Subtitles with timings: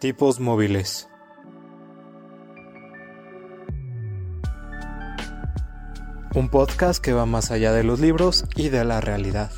[0.00, 1.10] Tipos móviles.
[6.34, 9.50] Un podcast que va más allá de los libros y de la realidad.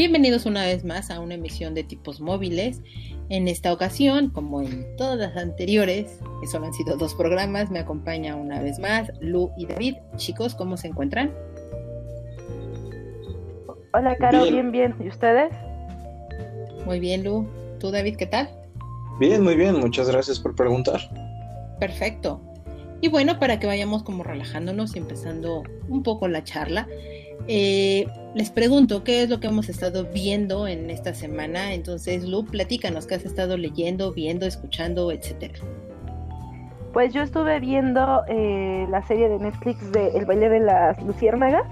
[0.00, 2.80] Bienvenidos una vez más a una emisión de tipos móviles.
[3.30, 7.78] En esta ocasión, como en todas las anteriores, que solo han sido dos programas, me
[7.78, 9.94] acompaña una vez más Lu y David.
[10.16, 11.32] Chicos, ¿cómo se encuentran?
[13.92, 14.96] Hola, Caro, bien, bien.
[14.98, 15.52] ¿Y ustedes?
[16.84, 17.46] Muy bien, Lu.
[17.78, 18.50] ¿Tú, David, qué tal?
[19.20, 19.78] Bien, muy bien.
[19.78, 21.00] Muchas gracias por preguntar.
[21.78, 22.40] Perfecto.
[23.00, 26.88] Y bueno, para que vayamos como relajándonos y empezando un poco la charla,
[27.46, 31.74] eh, les pregunto, ¿qué es lo que hemos estado viendo en esta semana?
[31.74, 35.54] Entonces, Lu, platícanos, ¿qué has estado leyendo, viendo, escuchando, etcétera?
[36.92, 41.64] Pues yo estuve viendo eh, la serie de Netflix de El baile de las luciérnagas.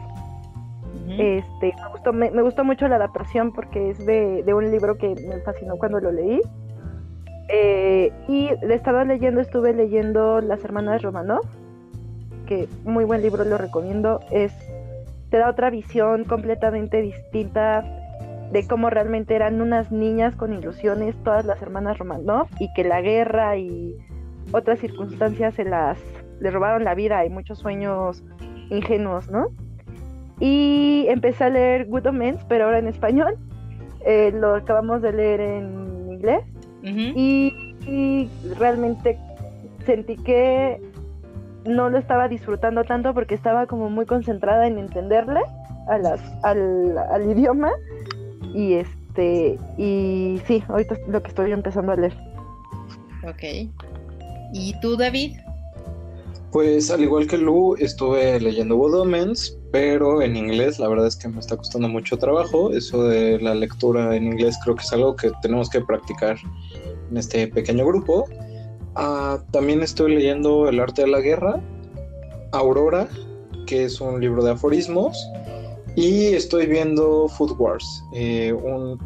[1.10, 5.40] Este, me gustó, me, gustó mucho la adaptación porque es de, un libro que me
[5.40, 6.40] fascinó cuando lo leí.
[7.48, 11.40] Eh, y le estaba leyendo, estuve leyendo Las Hermanas Romanov,
[12.46, 14.20] que muy buen libro, lo recomiendo.
[14.30, 14.52] Es
[15.30, 17.84] te da otra visión completamente distinta
[18.52, 23.00] de cómo realmente eran unas niñas con ilusiones, todas las hermanas Romanov, y que la
[23.00, 23.94] guerra y
[24.52, 25.98] otras circunstancias se las
[26.40, 28.22] le robaron la vida y muchos sueños
[28.70, 29.48] ingenuos, ¿no?
[30.40, 33.36] Y empecé a leer Good Omens, pero ahora en español.
[34.06, 36.44] Eh, lo acabamos de leer en inglés.
[37.86, 39.18] y realmente
[39.84, 40.80] sentí que
[41.69, 45.41] no lo estaba disfrutando tanto porque estaba como muy concentrada en entenderle
[45.88, 47.70] a las, al, idioma
[48.55, 52.14] y este y sí, ahorita es lo que estoy empezando a leer.
[53.28, 53.70] Ok.
[54.52, 55.36] ¿Y tú, David?
[56.52, 61.29] Pues al igual que Lu, estuve leyendo Wodomens, pero en inglés la verdad es que
[61.29, 62.73] me está costando mucho trabajo.
[62.73, 66.39] Eso de la lectura en inglés creo que es algo que tenemos que practicar
[67.11, 68.27] en este pequeño grupo.
[69.01, 71.61] Ah, también estoy leyendo El arte de la guerra,
[72.51, 73.07] Aurora,
[73.64, 75.17] que es un libro de aforismos,
[75.95, 78.98] y estoy viendo Food Wars, eh, un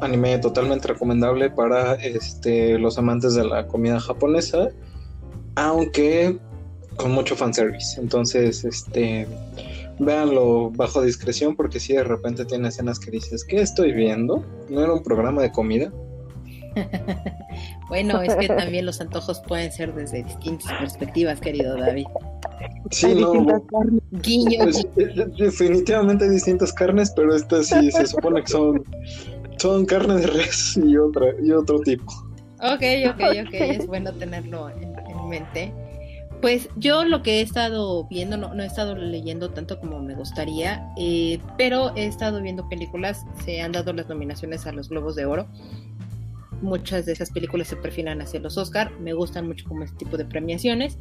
[0.00, 4.70] anime totalmente recomendable para este, los amantes de la comida japonesa,
[5.56, 6.38] aunque
[6.96, 8.00] con mucho fanservice.
[8.00, 9.28] Entonces, este,
[9.98, 14.42] véanlo bajo discreción porque si de repente tiene escenas que dices, ¿qué estoy viendo?
[14.70, 15.92] ¿No era un programa de comida?
[17.88, 22.06] bueno, es que también los antojos pueden ser desde distintas perspectivas, querido David.
[22.90, 23.32] Sí, no.
[24.22, 24.86] Pues,
[25.36, 28.84] definitivamente hay distintas carnes, pero esta sí se supone que son,
[29.56, 32.12] son carne de res y otra y otro tipo.
[32.60, 34.94] Ok, ok, ok, es bueno tenerlo en,
[35.28, 35.72] mente.
[36.42, 40.92] Pues yo lo que he estado viendo, no, he estado leyendo tanto como me gustaría,
[40.98, 45.24] eh, pero he estado viendo películas, se han dado las nominaciones a los Globos de
[45.24, 45.46] Oro
[46.62, 50.16] muchas de esas películas se perfilan hacia los Oscar, me gustan mucho como este tipo
[50.16, 50.98] de premiaciones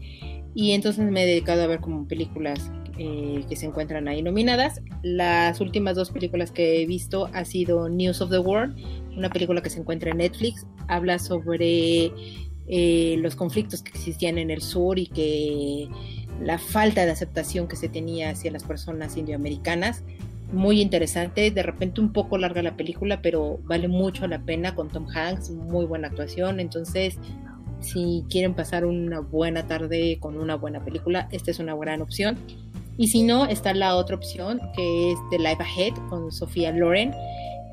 [0.56, 4.82] y entonces me he dedicado a ver como películas eh, que se encuentran ahí nominadas.
[5.02, 8.78] Las últimas dos películas que he visto ha sido News of the World,
[9.18, 12.12] una película que se encuentra en Netflix, habla sobre
[12.68, 15.90] eh, los conflictos que existían en el sur y que
[16.42, 20.04] la falta de aceptación que se tenía hacia las personas indioamericanas
[20.54, 24.90] muy interesante, de repente un poco larga la película, pero vale mucho la pena con
[24.90, 27.18] Tom Hanks, muy buena actuación, entonces
[27.80, 32.38] si quieren pasar una buena tarde con una buena película, esta es una buena opción.
[32.98, 37.12] Y si no, está la otra opción que es The Life Ahead con Sofía Loren,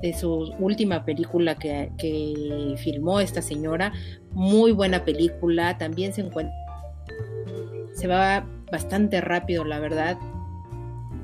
[0.03, 3.93] de su última película que, que filmó esta señora.
[4.33, 6.55] Muy buena película, también se encuentra.
[7.95, 10.17] Se va bastante rápido, la verdad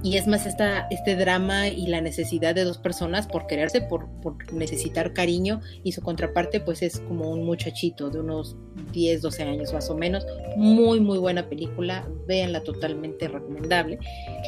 [0.06, 4.06] y es más esta, este drama y la necesidad de dos personas por quererse, por,
[4.52, 8.54] necesitar cariño y su contraparte pues es como un muchachito de unos
[8.92, 10.24] 10, 12 años más o menos.
[10.56, 13.98] Muy, muy buena película, véanla totalmente recomendable.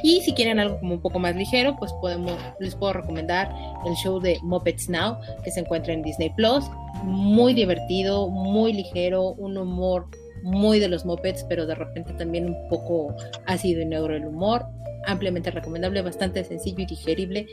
[0.04, 3.52] Y si quieren algo como un poco más ligero, pues podemos, les puedo recomendar
[3.84, 6.66] el show de Muppets Now que se encuentra en Disney Plus.
[7.02, 10.06] Muy divertido, muy ligero, un humor
[10.44, 13.16] muy de los Muppets, pero de repente también un poco
[13.46, 14.64] ácido y negro el humor
[15.08, 17.46] ampliamente recomendable, bastante sencillo y digerible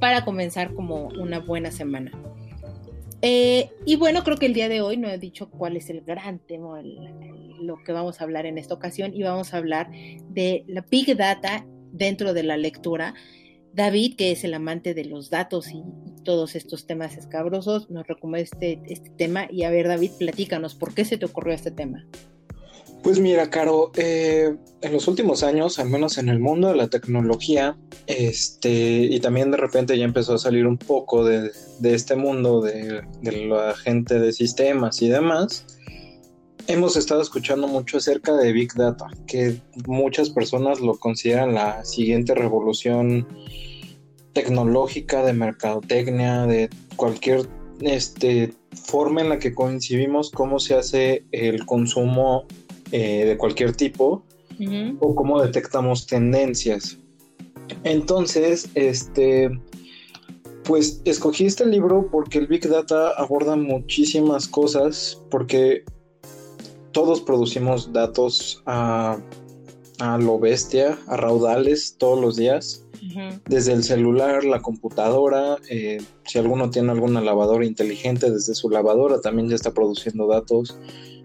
[0.00, 2.10] para comenzar como una buena semana.
[3.22, 6.02] Eh, y bueno, creo que el día de hoy no he dicho cuál es el
[6.02, 9.90] gran tema, lo que vamos a hablar en esta ocasión, y vamos a hablar
[10.28, 13.14] de la Big Data dentro de la lectura.
[13.72, 15.82] David, que es el amante de los datos y,
[16.24, 19.46] todos estos temas escabrosos, nos recomienda este, este tema.
[19.50, 22.06] Y a ver, David, platícanos, ¿por qué se te ocurrió este tema?
[23.04, 26.88] Pues mira, Caro, eh, en los últimos años, al menos en el mundo de la
[26.88, 31.50] tecnología, este, y también de repente ya empezó a salir un poco de,
[31.82, 35.66] este mundo de, la gente de sistemas y demás,
[36.66, 42.34] hemos estado escuchando mucho acerca de Big Data, que muchas personas lo consideran la siguiente
[42.34, 43.28] revolución
[44.32, 47.46] tecnológica de mercadotecnia, de cualquier
[47.82, 48.54] este,
[48.86, 52.46] forma en la que coincidimos cómo se hace el consumo
[52.96, 54.22] eh, de cualquier tipo
[55.00, 56.96] o cómo detectamos tendencias.
[57.82, 59.50] Entonces, este,
[60.62, 65.82] pues escogí este libro porque el Big Data aborda muchísimas cosas, porque
[66.92, 69.18] todos producimos datos a,
[69.98, 72.86] a lo bestia, a raudales todos los días.
[73.46, 79.20] Desde el celular, la computadora, eh, si alguno tiene alguna lavadora inteligente, desde su lavadora
[79.20, 80.78] también ya está produciendo datos.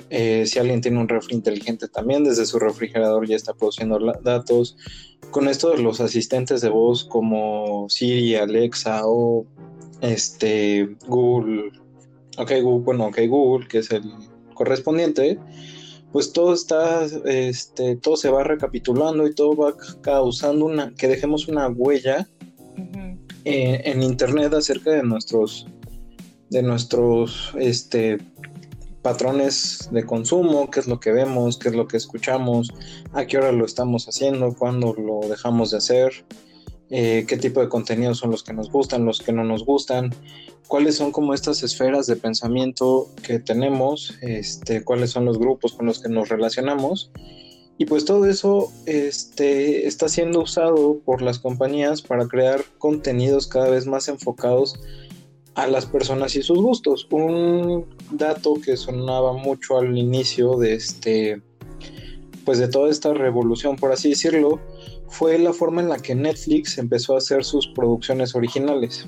[0.09, 4.75] Eh, si alguien tiene un refri inteligente también, desde su refrigerador ya está produciendo datos.
[5.31, 9.45] Con esto los asistentes de voz como Siri, Alexa o
[10.01, 11.71] este Google,
[12.37, 14.03] ok Google, bueno, ok Google, que es el
[14.55, 15.37] correspondiente,
[16.11, 21.47] pues todo está, este, todo se va recapitulando y todo va causando una, que dejemos
[21.47, 22.27] una huella
[23.43, 25.67] en, en internet acerca de nuestros,
[26.49, 28.17] de nuestros, este,
[29.01, 32.69] patrones de consumo, qué es lo que vemos, qué es lo que escuchamos,
[33.13, 36.25] a qué hora lo estamos haciendo, cuándo lo dejamos de hacer,
[36.89, 40.13] eh, qué tipo de contenidos son los que nos gustan, los que no nos gustan,
[40.67, 45.85] cuáles son como estas esferas de pensamiento que tenemos, este, cuáles son los grupos con
[45.85, 47.11] los que nos relacionamos.
[47.77, 53.69] Y pues todo eso este, está siendo usado por las compañías para crear contenidos cada
[53.69, 54.77] vez más enfocados
[55.59, 57.07] a las personas y sus gustos.
[57.11, 61.41] Un dato que sonaba mucho al inicio de este
[62.45, 64.59] pues de toda esta revolución, por así decirlo,
[65.07, 69.07] fue la forma en la que Netflix empezó a hacer sus producciones originales.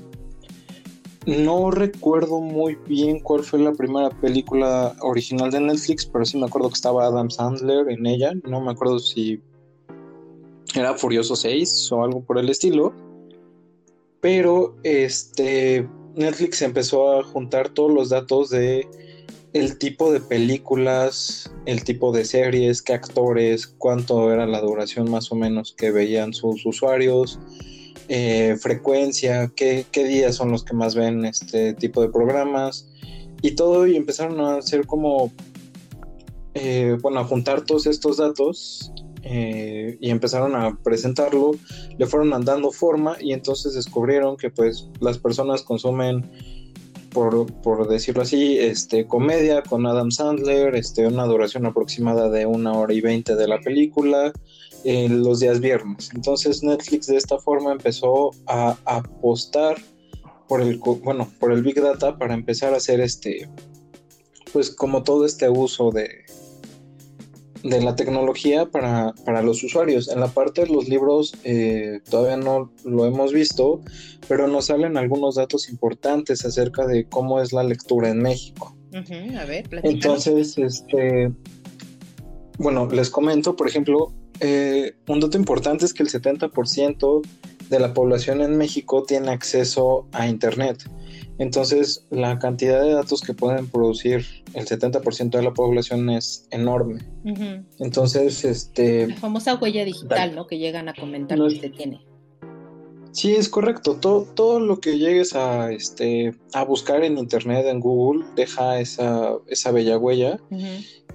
[1.26, 6.46] No recuerdo muy bien cuál fue la primera película original de Netflix, pero sí me
[6.46, 8.32] acuerdo que estaba Adam Sandler en ella.
[8.44, 9.40] No me acuerdo si
[10.74, 12.92] era Furioso 6 o algo por el estilo.
[14.20, 18.86] Pero este Netflix empezó a juntar todos los datos de
[19.52, 25.30] el tipo de películas, el tipo de series, qué actores, cuánto era la duración más
[25.30, 27.38] o menos que veían sus usuarios,
[28.08, 32.88] eh, frecuencia, qué, días son los que más ven este tipo de programas
[33.42, 35.30] y todo y empezaron a hacer como,
[36.54, 38.92] eh, bueno, a juntar todos estos datos
[39.24, 41.52] eh, y empezaron a presentarlo,
[41.96, 46.28] le fueron dando forma y entonces descubrieron que pues las personas consumen,
[47.12, 52.94] por, decirlo así, este, comedia con Adam Sandler, este, una duración aproximada de una hora
[52.94, 54.32] y veinte de la película,
[54.84, 56.10] los días viernes.
[56.14, 59.76] Entonces Netflix de esta forma empezó a, apostar
[60.48, 63.48] por el, bueno, por el Big Data para empezar a hacer este,
[64.52, 66.21] pues como todo este uso de,
[67.62, 69.12] de la tecnología para,
[69.42, 70.08] los usuarios.
[70.08, 73.80] En la parte de los libros eh, todavía no lo hemos visto,
[74.28, 78.76] pero nos salen algunos datos importantes acerca de cómo es la lectura en México.
[78.94, 81.32] a ver, Entonces, este,
[82.58, 87.22] bueno, les comento, por ejemplo, eh, un dato importante es que el 70%
[87.68, 90.84] de la población en México tiene acceso a Internet.
[91.42, 97.00] Entonces, la cantidad de datos que pueden producir el 70% de la población es enorme.
[97.80, 99.08] Entonces, este...
[99.08, 100.46] La famosa huella digital, ¿no?
[100.46, 102.06] Que llegan a comentar que se tiene.
[103.12, 103.96] Sí, es correcto.
[103.96, 109.34] Todo, todo lo que llegues a, este, a buscar en Internet, en Google, deja esa,
[109.46, 110.40] esa bella huella.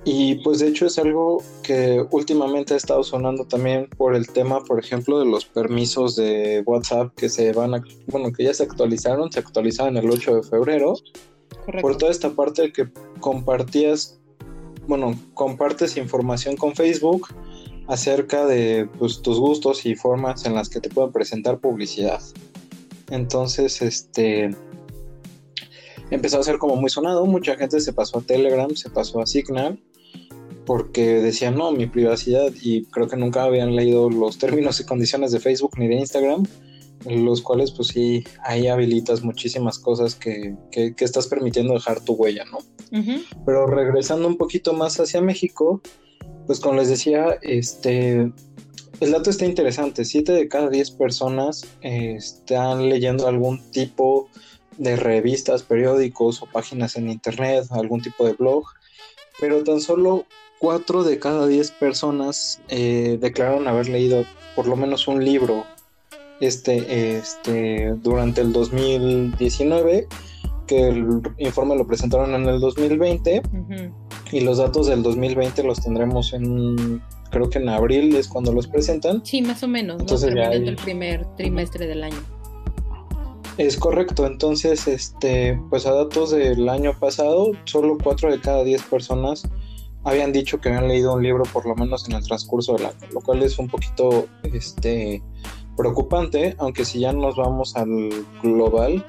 [0.06, 4.64] Y pues de hecho es algo que últimamente ha estado sonando también por el tema,
[4.64, 8.64] por ejemplo, de los permisos de WhatsApp que se van a, bueno, que ya se
[8.64, 10.94] actualizaron, se actualizaron el 8 de febrero.
[11.82, 12.88] Por toda esta parte de que
[13.20, 14.20] compartías,
[14.88, 17.28] bueno, compartes información con Facebook
[17.88, 22.22] acerca de pues, tus gustos y formas en las que te pueden presentar publicidad.
[23.10, 24.56] Entonces, este
[26.10, 29.26] empezó a ser como muy sonado, mucha gente se pasó a Telegram, se pasó a
[29.26, 29.80] Signal
[30.66, 35.32] porque decían, no, mi privacidad, y creo que nunca habían leído los términos y condiciones
[35.32, 36.46] de Facebook ni de Instagram,
[37.06, 42.44] los cuales pues sí, ahí habilitas muchísimas cosas que, que, estás permitiendo dejar tu huella,
[42.52, 42.58] ¿no?
[43.46, 45.82] Pero regresando un poquito más hacia México,
[46.48, 48.32] pues como les decía, este,
[49.00, 54.28] el dato está interesante, siete de cada diez personas eh, están leyendo algún tipo
[54.78, 58.64] de revistas, periódicos o páginas en internet, algún tipo de blog,
[59.40, 60.26] pero tan solo
[60.60, 64.26] 4 de cada 10 personas eh, declararon haber leído
[64.56, 65.66] por lo menos un libro
[66.40, 70.08] este, este, durante el 2019,
[70.68, 73.42] que el informe lo presentaron en el 2020
[74.32, 78.68] y los datos del 2020 los tendremos en, creo que en abril es cuando los
[78.68, 79.26] presentan.
[79.26, 82.18] Sí, más o menos, Entonces, terminando el primer trimestre del año.
[83.58, 88.84] Es correcto, entonces, este, pues a datos del año pasado, solo 4 de cada 10
[88.84, 89.50] personas
[90.04, 92.98] habían dicho que habían leído un libro por lo menos en el transcurso del año,
[93.12, 95.24] lo cual es un poquito, este,
[95.76, 98.10] preocupante, aunque si ya nos vamos al
[98.42, 99.06] global,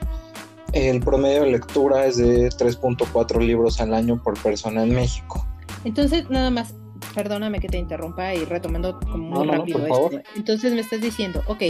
[0.73, 5.47] el promedio de lectura es de 3.4 libros al año por persona en México.
[5.85, 6.75] Entonces, nada más,
[7.15, 10.21] perdóname que te interrumpa y retomando como muy rápido esto.
[10.37, 11.63] Entonces me estás diciendo, ok,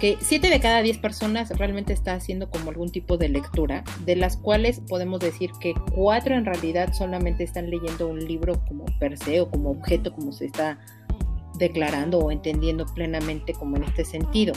[0.00, 4.16] que 7 de cada 10 personas realmente está haciendo como algún tipo de lectura, de
[4.16, 9.18] las cuales podemos decir que 4 en realidad solamente están leyendo un libro como per
[9.18, 10.78] se o como objeto, como se está
[11.58, 14.54] declarando o entendiendo plenamente como en este sentido.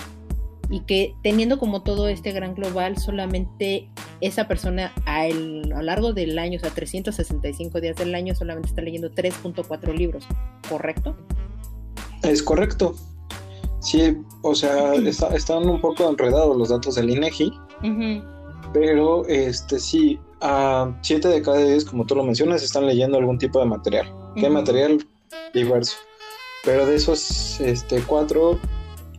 [0.73, 3.87] Y que teniendo como todo este gran global, solamente
[4.21, 8.81] esa persona a, lo largo del año, o sea, 365 días del año, solamente está
[8.81, 10.25] leyendo 3.4 libros,
[10.67, 11.15] ¿correcto?
[12.23, 12.95] Es correcto.
[13.81, 17.53] Sí, o sea, están un poco enredados los datos del INEGI,
[18.73, 23.37] pero este sí, a 7 de cada 10, como tú lo mencionas, están leyendo algún
[23.37, 24.11] tipo de material.
[24.35, 25.05] ¿Qué material?
[25.53, 25.97] Diverso.
[26.65, 28.59] Pero de esos este, cuatro,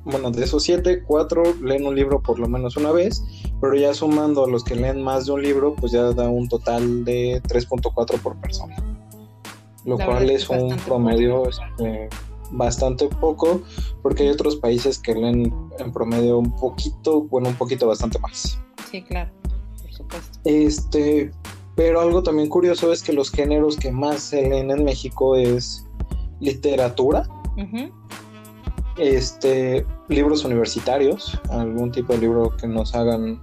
[0.05, 3.23] bueno, de esos siete, cuatro leen un libro por lo menos una vez,
[3.61, 6.49] pero ya sumando a los que leen más de un libro, pues ya da un
[6.49, 8.77] total de 3.4 por persona.
[9.85, 12.09] Lo cual es un promedio este,
[12.51, 13.63] bastante poco,
[14.03, 18.59] porque hay otros países que leen en promedio un poquito, bueno, un poquito bastante más.
[18.91, 19.31] Sí, claro,
[19.83, 20.39] por supuesto.
[20.45, 21.31] Este,
[21.75, 25.85] pero algo también curioso es que los géneros que más se leen en México es
[26.41, 27.27] literatura,
[28.97, 33.41] este, libros universitarios, algún tipo de libro que nos hagan,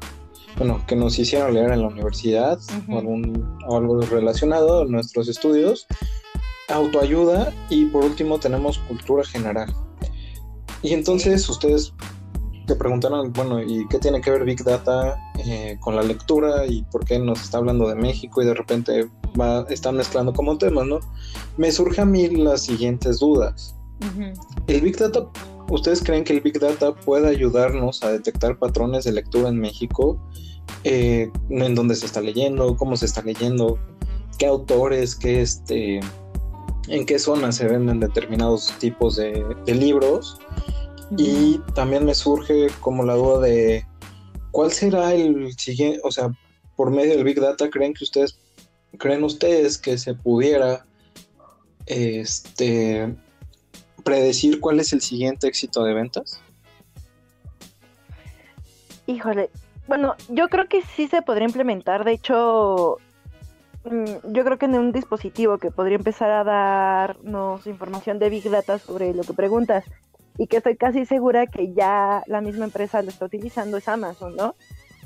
[0.57, 5.87] bueno, que nos hicieran leer en la universidad o, algún, algo relacionado a nuestros estudios,
[6.69, 9.73] autoayuda y por último tenemos cultura general.
[10.81, 11.93] Y entonces ustedes
[12.67, 16.83] se preguntarán, bueno, ¿y qué tiene que ver Big Data eh, con la lectura y
[16.83, 20.87] por qué nos está hablando de México y de repente va, están mezclando como temas,
[20.87, 20.99] ¿no?
[21.57, 23.75] Me surgen a mí las siguientes dudas.
[24.67, 25.27] El Big Data,
[25.69, 30.19] ¿ustedes creen que el Big Data puede ayudarnos a detectar patrones de lectura en México?
[30.83, 33.77] Eh, en dónde se está leyendo, cómo se está leyendo,
[34.37, 35.99] qué autores, qué este,
[36.87, 40.39] en qué zonas se venden determinados tipos de, libros.
[41.17, 43.85] Y también me surge como la duda de
[44.51, 46.29] cuál será el siguiente, o sea,
[46.75, 48.37] por medio del Big Data, ¿creen que ustedes
[48.97, 50.85] ¿Creen ustedes que se pudiera
[51.85, 53.15] este,
[54.01, 56.41] predecir cuál es el siguiente éxito de ventas?
[59.07, 59.49] Híjole,
[59.87, 62.05] bueno, yo creo que sí se podría implementar.
[62.05, 62.97] De hecho,
[63.83, 68.49] mm, yo creo que en un dispositivo que podría empezar a darnos información de Big
[68.49, 69.83] Data sobre lo que preguntas
[70.37, 74.35] y que estoy casi segura que ya la misma empresa lo está utilizando es Amazon,
[74.35, 74.55] ¿no?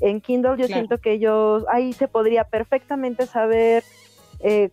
[0.00, 3.82] En Kindle yo siento que ellos, ahí se podría perfectamente saber
[4.40, 4.70] eh,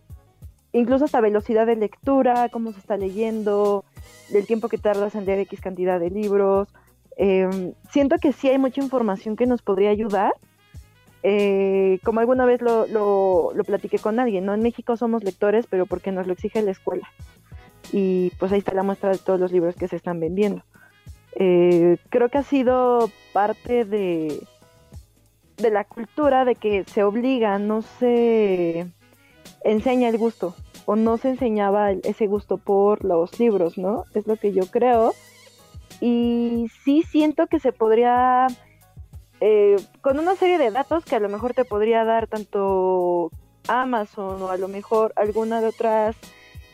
[0.72, 3.84] incluso hasta velocidad de lectura, cómo se está leyendo,
[4.28, 6.68] del tiempo que tardas en leer X cantidad de libros.
[7.16, 10.32] Em, siento que sí hay mucha información que nos podría ayudar.
[11.22, 14.52] Eh, como alguna vez lo, lo, platiqué con alguien, ¿no?
[14.52, 17.08] En México somos lectores, pero porque nos lo exige la escuela.
[17.92, 20.62] Y pues ahí está la muestra de todos los libros que se están vendiendo.
[21.36, 24.46] Eh, creo que ha sido parte de,
[25.56, 28.86] de la cultura de que se obliga, no se
[29.64, 30.54] enseña el gusto
[30.86, 34.04] o no se enseñaba ese gusto por los libros, ¿no?
[34.14, 35.14] Es lo que yo creo.
[36.00, 38.46] Y sí siento que se podría,
[39.40, 43.30] eh, con una serie de datos que a lo mejor te podría dar tanto
[43.68, 46.16] Amazon o a lo mejor alguna de otras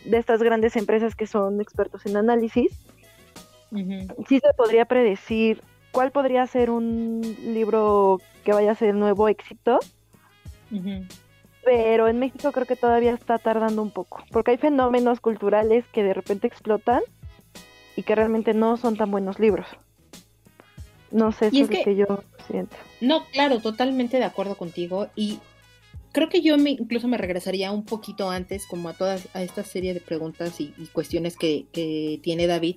[0.04, 2.72] de estas grandes empresas que son expertos en análisis,
[3.72, 5.62] sí se podría predecir
[5.92, 9.78] cuál podría ser un libro que vaya a ser nuevo éxito.
[11.64, 16.02] Pero en México creo que todavía está tardando un poco, porque hay fenómenos culturales que
[16.02, 17.02] de repente explotan
[17.96, 19.66] y que realmente no son tan buenos libros.
[21.10, 22.76] No sé si es, que, yo siento.
[23.00, 25.40] No, claro, totalmente de acuerdo contigo y
[26.12, 29.64] creo que yo me, incluso me regresaría un poquito antes como a toda a esta
[29.64, 32.76] serie de preguntas y, cuestiones que, que, tiene David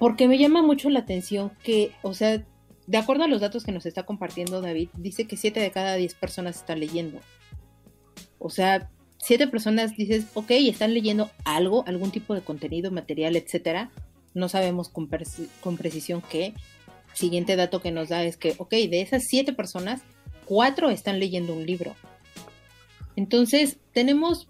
[0.00, 2.42] porque me llama mucho la atención que, o sea,
[2.86, 5.94] de acuerdo a los datos que nos está compartiendo David, dice que 7 de cada
[5.94, 7.20] 10 personas están leyendo.
[8.40, 13.90] O sea, 7 personas dices, ok, están leyendo algo, algún tipo de contenido, material, etcétera.
[14.34, 15.08] No sabemos con,
[15.60, 16.54] con precisión qué.
[17.12, 20.00] Siguiente dato que nos da es que, ok, de esas 7 personas,
[20.46, 21.94] 4 están leyendo un libro.
[23.14, 24.48] Entonces, tenemos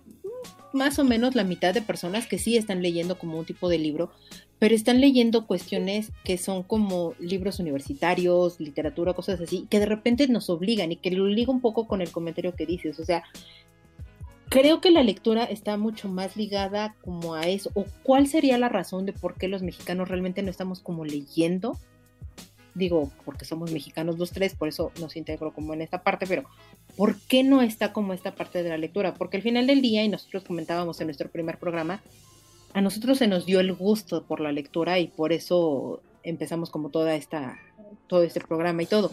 [0.73, 3.79] más o menos la mitad de personas que sí están leyendo como un tipo de
[3.79, 4.13] libro,
[4.61, 10.29] pero están leyendo cuestiones que son como libros universitarios, literatura, cosas así, que de repente
[10.29, 13.01] nos obligan y que lo liga un poco con el comentario que dices.
[13.01, 13.25] O sea,
[14.51, 17.71] creo que la lectura está mucho más ligada como a eso.
[17.75, 21.79] ¿O cuál sería la razón de por qué los mexicanos realmente no estamos como leyendo?
[22.75, 26.45] Digo, porque somos mexicanos los tres, por eso nos integro como en esta parte, pero
[26.97, 29.15] ¿por qué no está como esta parte de la lectura?
[29.15, 32.03] Porque al final del día, y nosotros comentábamos en nuestro primer programa,
[32.73, 36.91] a nosotros se nos dio el gusto por la lectura y por eso empezamos como
[36.91, 37.59] toda esta,
[38.09, 39.13] todo este programa y todo.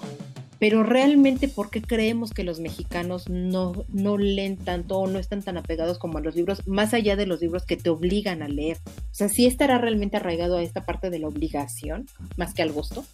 [0.59, 5.43] Pero realmente, ¿por qué creemos que los mexicanos no, no leen tanto o no están
[5.43, 8.47] tan apegados como a los libros, más allá de los libros que te obligan a
[8.47, 8.77] leer?
[8.87, 12.71] O sea, ¿sí estará realmente arraigado a esta parte de la obligación más que al
[12.71, 13.05] gusto?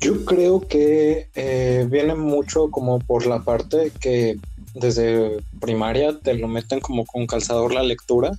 [0.00, 4.38] Yo creo que eh, viene mucho como por la parte que
[4.74, 8.32] desde primaria te lo meten como con calzador la lectura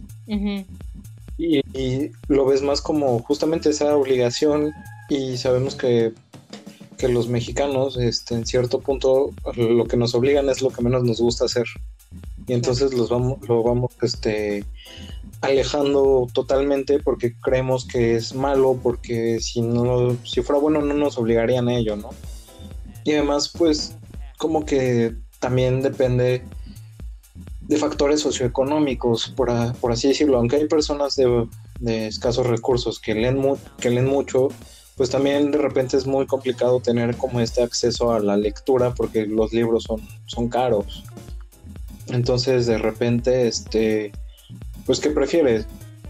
[1.37, 4.71] y, lo ves más como justamente esa obligación
[5.13, 6.13] y sabemos que,
[6.97, 11.03] que los mexicanos este, en cierto punto lo que nos obligan es lo que menos
[11.03, 11.65] nos gusta hacer.
[12.47, 14.65] Y entonces los vamos, lo vamos este,
[15.41, 21.17] alejando totalmente porque creemos que es malo porque si no si fuera bueno no nos
[21.17, 22.11] obligarían a ello no
[23.03, 23.95] y además pues
[24.37, 26.43] como que también depende
[27.67, 30.37] de factores socioeconómicos, por, así decirlo.
[30.37, 33.41] Aunque hay personas de, escasos recursos que leen,
[33.79, 34.49] que leen mucho,
[34.95, 39.25] pues también de repente es muy complicado tener como este acceso a la lectura porque
[39.25, 41.03] los libros son, son caros.
[42.07, 44.11] Entonces de repente, este,
[44.85, 45.65] pues ¿qué prefieres?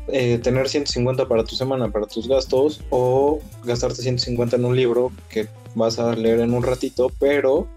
[0.07, 5.13] Eh, tener 150 para tu semana, para tus gastos, o gastarte 150 en un libro
[5.29, 7.67] que vas a leer en un ratito, pero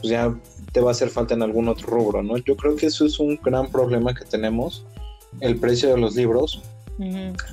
[0.00, 0.34] pues ya
[0.72, 2.36] te va a hacer falta en algún otro rubro, ¿no?
[2.38, 4.84] Yo creo que eso es un gran problema que tenemos,
[5.40, 6.62] el precio de los libros,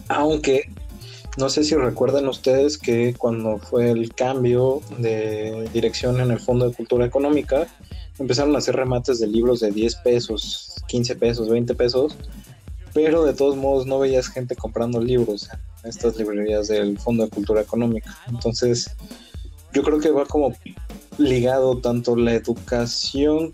[0.10, 0.70] aunque
[1.40, 6.68] no sé si recuerdan ustedes que cuando fue el cambio de dirección en el Fondo
[6.68, 7.66] de Cultura Económica,
[8.20, 12.18] empezaron a hacer remates de libros de 10 pesos, 15 pesos, 20 pesos,
[12.94, 15.48] pero de todos modos no veías gente comprando libros
[15.82, 18.18] en estas librerías del Fondo de Cultura Económica.
[18.28, 18.92] Entonces,
[19.74, 20.54] yo creo que va como
[21.18, 23.54] ligado tanto la educación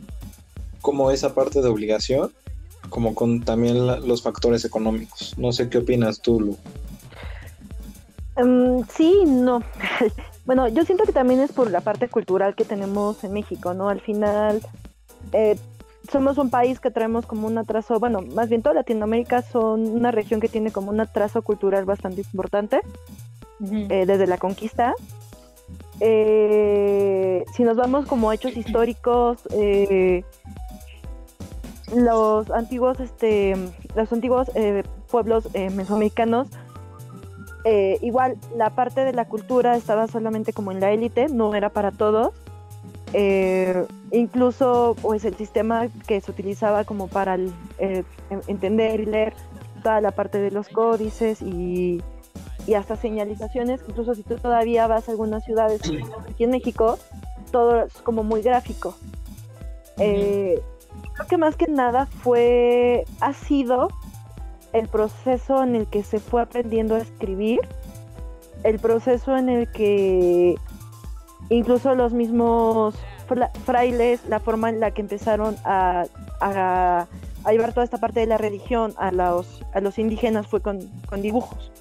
[0.82, 2.32] como esa parte de obligación,
[2.90, 5.36] como con también los factores económicos.
[5.38, 6.58] No sé qué opinas tú, Lu.
[8.38, 9.62] Um, sí, no.
[10.46, 13.90] bueno, yo siento que también es por la parte cultural que tenemos en México, ¿no?
[13.90, 14.62] Al final,
[15.32, 15.58] eh,
[16.12, 20.12] somos un país que traemos como un atraso, bueno, más bien toda Latinoamérica son una
[20.12, 22.82] región que tiene como un atraso cultural bastante importante
[23.90, 24.94] eh, desde la conquista
[26.00, 30.24] eh, si nos vamos como hechos históricos, eh,
[31.96, 33.56] los antiguos, este,
[33.96, 36.48] los antiguos eh, pueblos mesoamericanos,
[38.02, 41.92] igual la parte de la cultura estaba solamente como en la élite, no era para
[41.92, 42.34] todos.
[44.12, 47.38] incluso pues el sistema que se utilizaba como para
[48.48, 49.34] entender y leer
[49.82, 52.02] toda la parte de los códices y
[52.68, 55.82] y hasta señalizaciones, incluso si tú todavía vas a algunas ciudades
[56.30, 56.98] aquí en México,
[57.52, 58.96] todo es como muy gráfico.
[59.98, 60.62] Eh,
[61.14, 63.90] creo que más que nada fue, ha sido
[64.76, 67.60] el proceso en el que se fue aprendiendo a escribir,
[68.64, 70.56] el proceso en el que
[71.50, 72.96] incluso los mismos
[73.66, 76.06] frailes, la forma en la que empezaron a,
[76.42, 77.08] a,
[77.52, 81.22] llevar toda esta parte de la religión a los, a los indígenas fue con, con
[81.22, 81.72] dibujos.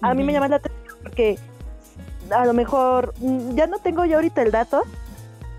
[0.00, 1.38] A mí me llama la atención porque
[2.30, 4.82] a lo mejor, mm, ya no tengo yo ahorita el dato,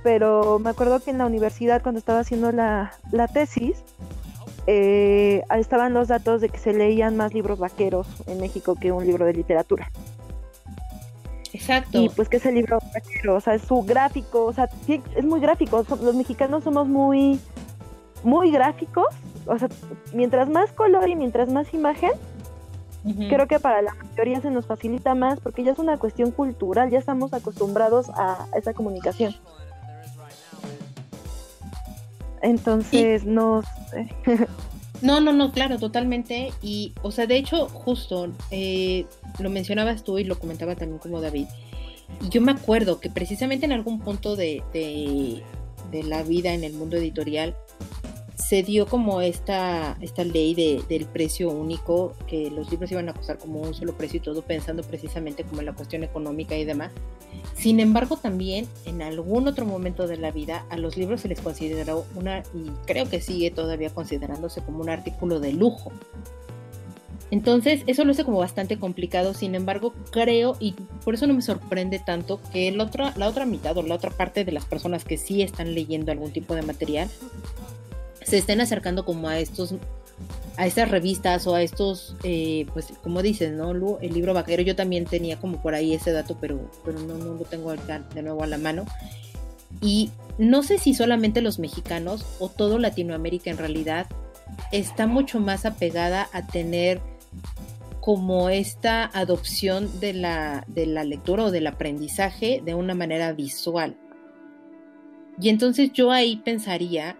[0.04, 2.92] pero me acuerdo que en la universidad cuando estaba haciendo la,
[3.34, 3.84] tesis,
[4.72, 9.04] eh, estaban los datos de que se leían más libros vaqueros en México que un
[9.04, 9.92] libro de literatura.
[11.52, 12.00] Exacto.
[12.00, 15.40] Y pues que ese libro vaquero, o sea, es su gráfico, o sea, es muy
[15.40, 15.84] gráfico.
[16.04, 17.40] Los mexicanos somos muy,
[18.24, 19.08] muy gráficos.
[19.48, 19.70] O sea,
[20.14, 22.12] mientras más color y mientras más imagen,
[23.30, 26.90] Creo que para la mayoría se nos facilita más porque ya es una cuestión cultural,
[26.90, 29.34] ya estamos acostumbrados a esa comunicación.
[32.42, 33.64] Entonces, no
[35.02, 36.52] No, no, no, claro, totalmente.
[36.62, 39.06] Y, o sea, de hecho, justo eh,
[39.40, 41.48] lo mencionabas tú y lo comentaba también como David.
[42.22, 45.44] Y yo me acuerdo que precisamente en algún punto de, de,
[45.92, 47.56] de la vida en el mundo editorial
[48.40, 53.14] se dio como esta, esta ley de, del precio único, que los libros iban a
[53.14, 56.64] costar como un solo precio y todo, pensando precisamente como en la cuestión económica y
[56.64, 56.92] demás.
[57.56, 61.42] Sin embargo, también en algún otro momento de la vida a los libros se les
[61.42, 65.92] consideró una, y creo que sigue todavía considerándose como un artículo de lujo.
[67.32, 70.74] Entonces, eso lo hace como bastante complicado, sin embargo, creo, y
[71.04, 74.12] por eso no me sorprende tanto, que el otro, la otra mitad o la otra
[74.12, 77.10] parte de las personas que sí están leyendo algún tipo de material
[78.30, 79.76] se estén acercando como a estos
[80.58, 83.72] a estas revistas o a estos, eh, pues como dices, ¿no?
[84.02, 87.36] El libro vaquero, yo también tenía como por ahí ese dato, pero, pero no, no
[87.36, 88.86] lo tengo de nuevo a la mano.
[89.82, 94.08] Y no sé si solamente los mexicanos o todo Latinoamérica en realidad
[94.74, 97.00] está mucho más apegada a tener
[98.02, 103.96] como esta adopción de la, de la lectura o del aprendizaje de una manera visual.
[105.40, 107.16] Y entonces yo ahí pensaría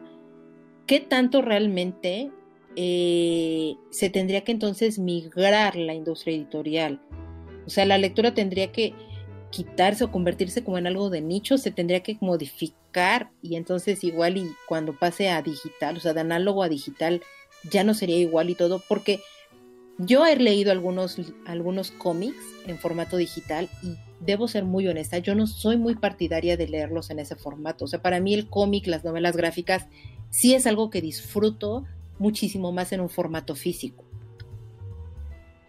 [0.90, 2.32] ¿qué tanto realmente
[2.76, 7.00] eh, se tendría que entonces migrar la industria editorial?
[7.68, 8.96] O sea, la lectura tendría que
[9.52, 14.38] quitarse o convertirse como en algo de nicho, se tendría que modificar y entonces igual
[14.38, 17.22] y cuando pase a digital, o sea, de análogo a digital,
[17.70, 19.20] ya no sería igual y todo, porque
[20.00, 25.36] yo he leído algunos, algunos cómics en formato digital y debo ser muy honesta, yo
[25.36, 27.86] no soy muy partidaria de leerlos en ese formato.
[27.86, 29.88] O sea, para mí el cómic, las novelas gráficas,
[30.30, 31.86] sí es algo que disfruto
[32.18, 34.06] muchísimo más en un formato físico.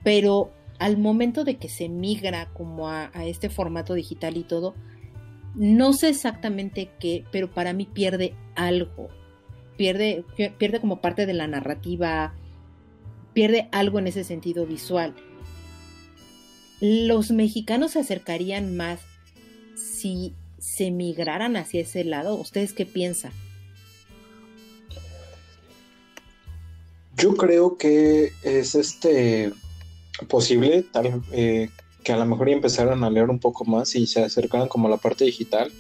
[0.03, 4.75] Pero al momento de que se migra como a, este formato digital y todo,
[5.55, 9.09] no sé exactamente qué, pero para mí pierde algo.
[9.77, 10.25] Pierde,
[10.59, 12.35] pierde como parte de la narrativa,
[13.33, 15.15] pierde algo en ese sentido visual.
[16.81, 19.01] Los mexicanos se acercarían más
[19.77, 22.35] si se migraran hacia ese lado.
[22.37, 23.33] ¿Ustedes qué piensan?
[27.21, 29.53] Yo creo que es este
[30.27, 31.69] posible tal, eh,
[32.03, 34.91] que a lo mejor empezaran a leer un poco más y se acercaran como a
[34.91, 35.71] la parte digital.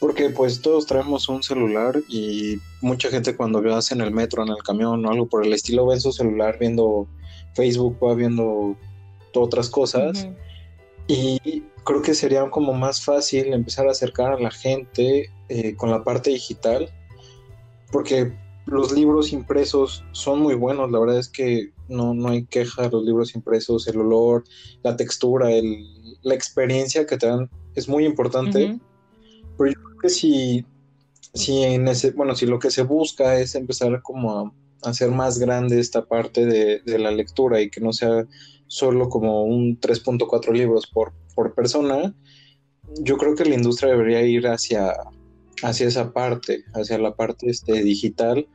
[0.00, 4.48] Porque pues todos traemos un celular y mucha gente cuando veas en el metro, en
[4.48, 7.06] el camión o algo por el estilo, ve su celular viendo
[7.54, 8.76] Facebook, va viendo
[9.34, 10.26] otras cosas.
[11.06, 15.92] Y creo que sería como más fácil empezar a acercar a la gente eh, con
[15.92, 16.92] la parte digital.
[17.92, 18.32] Porque
[18.70, 23.04] los libros impresos son muy buenos, la verdad es que no, no hay queja, los
[23.04, 24.44] libros impresos, el olor,
[24.82, 25.86] la textura, el,
[26.22, 28.78] la experiencia que te dan es muy importante,
[29.56, 30.66] pero yo creo que si,
[31.34, 34.52] si en ese, bueno, si lo que se busca es empezar como a,
[34.82, 38.26] hacer más grande esta parte de, de, la lectura y que no sea
[38.68, 42.14] solo como un 3.4 libros por, por persona,
[43.00, 44.94] yo creo que la industria debería ir hacia,
[45.62, 48.46] hacia esa parte, hacia la parte este, digital,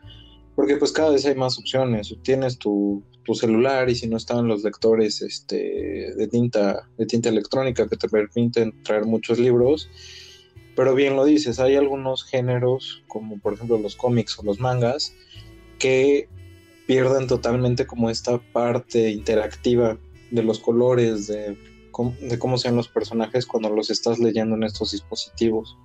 [0.56, 2.16] porque pues cada vez hay más opciones.
[2.22, 7.88] Tienes tu, celular y si no están los lectores este, de tinta, de tinta electrónica
[7.88, 9.90] que te permiten traer muchos libros.
[10.76, 15.14] Pero bien lo dices, hay algunos géneros, como por ejemplo los cómics o los mangas,
[15.80, 16.28] que
[16.86, 19.98] pierden totalmente como esta parte interactiva
[20.32, 21.58] de los colores, de,
[22.22, 25.78] de cómo sean los personajes cuando los estás leyendo en estos dispositivos.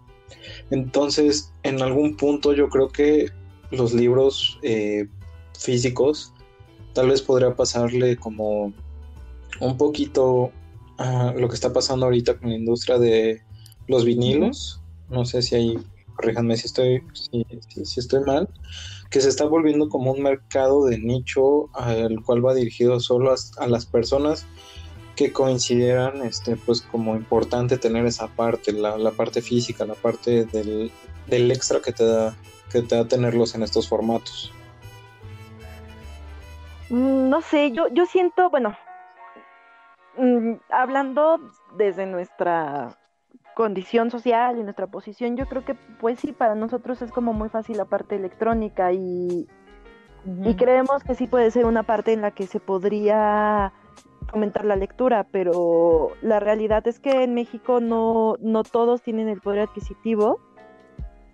[0.70, 3.30] Entonces, en algún punto yo creo que
[3.70, 5.06] los libros eh,
[5.58, 6.32] físicos,
[6.94, 8.72] tal vez podría pasarle como
[9.60, 10.52] un poquito
[10.98, 13.42] a lo que está pasando ahorita con la industria de
[13.86, 14.80] los vinilos.
[15.08, 15.78] No sé si hay,
[16.16, 18.48] corríjanme si estoy, si, estoy mal,
[19.10, 23.66] que se está volviendo como un mercado de nicho al cual va dirigido solo a,
[23.66, 24.44] las personas
[25.16, 30.92] que consideran este pues como importante tener esa parte, la, parte física, la parte del,
[31.26, 32.36] del extra que te da
[32.70, 34.52] que te da tenerlos en estos formatos?
[36.90, 38.76] Mm, no sé, yo, yo siento, bueno,
[40.16, 41.40] mm, hablando
[41.76, 42.96] desde nuestra
[43.54, 47.48] condición social y nuestra posición, yo creo que pues sí, para nosotros es como muy
[47.48, 49.48] fácil la parte electrónica y,
[50.44, 53.72] y creemos que sí puede ser una parte en la que se podría
[54.28, 59.40] fomentar la lectura, pero la realidad es que en México no, no todos tienen el
[59.40, 60.38] poder adquisitivo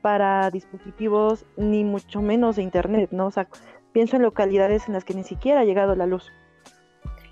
[0.05, 3.29] para dispositivos ni mucho menos de internet, ¿no?
[3.29, 3.49] O sea,
[3.93, 6.31] pienso en localidades en las que ni siquiera ha llegado la luz.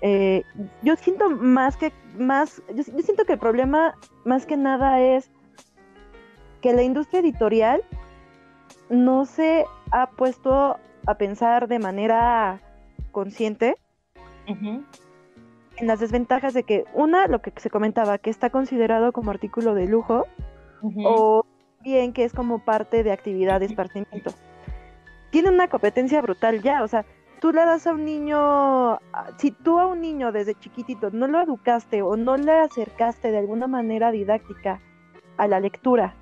[0.01, 0.41] Eh,
[0.81, 3.93] yo siento más que más, yo, siento que el problema
[4.25, 5.29] más que nada es
[6.61, 7.83] que la industria editorial
[8.89, 12.59] no se ha puesto a pensar de manera
[13.11, 13.77] consciente
[14.47, 14.87] en
[15.79, 19.85] las desventajas de que, una, lo que se comentaba, que está considerado como artículo de
[19.85, 20.25] lujo,
[21.05, 21.45] o
[21.83, 24.33] bien que es como parte de actividad de esparcimiento.
[25.29, 27.05] Tiene una competencia brutal ya, o sea,
[27.39, 28.99] tú le das a un niño,
[29.37, 33.39] si tú a un niño desde chiquitito no lo educaste o no le acercaste de
[33.39, 34.79] alguna manera didáctica
[35.37, 36.15] a la lectura,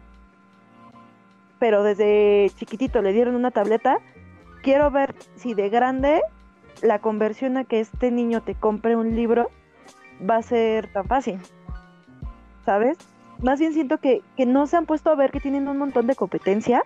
[1.59, 3.99] pero desde chiquitito le dieron una tableta,
[4.63, 6.21] quiero ver si de grande
[6.81, 9.51] la conversión a que este niño te compre un libro
[10.27, 11.39] va a ser tan fácil.
[12.65, 12.97] ¿Sabes?
[13.41, 16.15] Más bien siento que, no se han puesto a ver que tienen un montón de
[16.15, 16.83] competencia.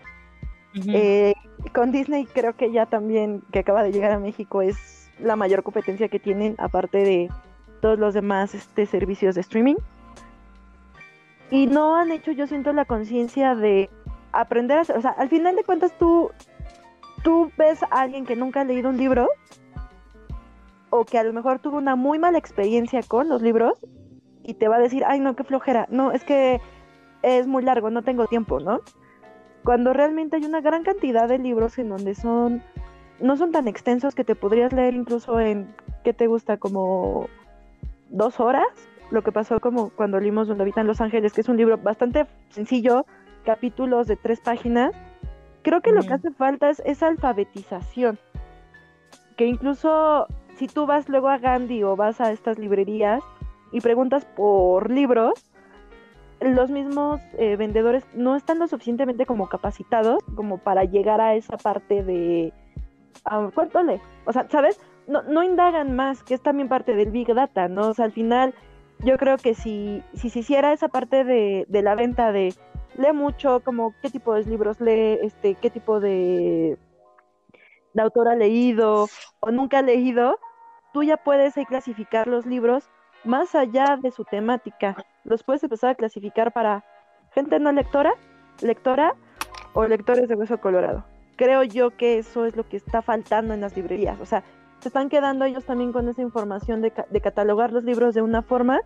[0.87, 1.33] Eh,
[1.73, 5.63] con Disney creo que ya también, que acaba de llegar a México, es la mayor
[5.63, 7.29] competencia que tienen, aparte de
[7.81, 9.75] todos los demás este, servicios de streaming.
[11.51, 13.89] Y no han hecho, yo siento, la conciencia de
[14.31, 16.31] aprender a hacer, o sea, al final de cuentas tú,
[17.23, 19.29] tú ves a alguien que nunca ha leído un libro
[20.89, 23.77] o que a lo mejor tuvo una muy mala experiencia con los libros
[24.45, 26.61] y te va a decir, ay no, qué flojera, no, es que
[27.23, 28.81] es muy largo, no tengo tiempo, ¿no?
[29.63, 32.61] Cuando realmente hay una gran cantidad de libros en donde son,
[33.19, 36.57] no son tan extensos que te podrías leer incluso en, ¿qué te gusta?
[36.57, 37.27] Como
[38.09, 38.67] dos horas,
[39.09, 42.27] lo que pasó como cuando leímos Donde habitan los ángeles, que es un libro bastante
[42.49, 43.05] sencillo,
[43.43, 44.91] capítulos de tres páginas.
[45.63, 48.19] Creo que lo que hace falta es esa alfabetización,
[49.35, 50.27] que incluso
[50.57, 53.23] si tú vas luego a Gandhi o vas a estas librerías
[53.71, 55.33] y preguntas por libros,
[56.41, 61.57] los mismos eh, vendedores no están lo suficientemente como capacitados como para llegar a esa
[61.57, 62.53] parte de
[63.25, 64.01] ah, ¿cuánto le?
[64.25, 64.79] O sea, ¿sabes?
[65.07, 67.89] No, no indagan más, que es también parte del Big Data, ¿no?
[67.89, 68.53] O sea, al final
[68.99, 72.53] yo creo que si, si se hiciera esa parte de, de la venta de
[72.97, 76.77] lee mucho, como qué tipo de libros lee, este, qué tipo de,
[77.93, 79.07] de autor ha leído
[79.39, 80.39] o nunca ha leído,
[80.93, 82.89] tú ya puedes clasificar los libros
[83.25, 84.95] más allá de su temática.
[85.23, 86.83] Los puedes empezar a clasificar para
[87.31, 88.13] gente no lectora,
[88.61, 89.15] lectora
[89.73, 91.05] o lectores de hueso colorado.
[91.35, 94.19] Creo yo que eso es lo que está faltando en las librerías.
[94.21, 94.43] O sea,
[94.79, 98.41] se están quedando ellos también con esa información de, de catalogar los libros de una
[98.41, 98.81] forma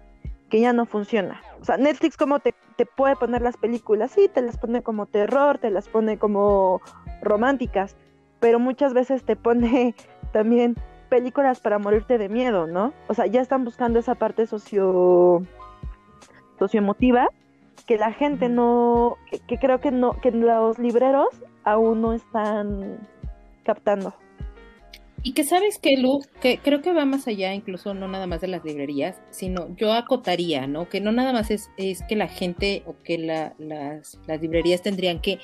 [0.50, 1.42] que ya no funciona.
[1.62, 5.06] O sea, Netflix como te, te, puede poner las películas, sí, te las pone como
[5.06, 6.82] terror, te las pone como
[7.22, 7.96] románticas,
[8.40, 9.96] pero muchas veces te pone
[10.34, 10.76] también
[11.10, 12.94] películas para morirte de miedo, ¿no?
[13.08, 15.44] O sea, ya están buscando esa parte socio
[16.58, 17.30] socioemotiva
[17.88, 19.18] que la gente no,
[19.48, 21.30] que, creo que no, que los libreros
[21.64, 23.00] aún no están
[23.64, 24.14] captando.
[25.24, 28.42] Y que sabes que, Lu, que creo que va más allá, incluso no nada más
[28.42, 30.88] de las librerías, sino yo acotaría, ¿no?
[30.88, 33.54] Que no nada más es, es que la gente o que las,
[34.28, 35.40] las librerías tendrían que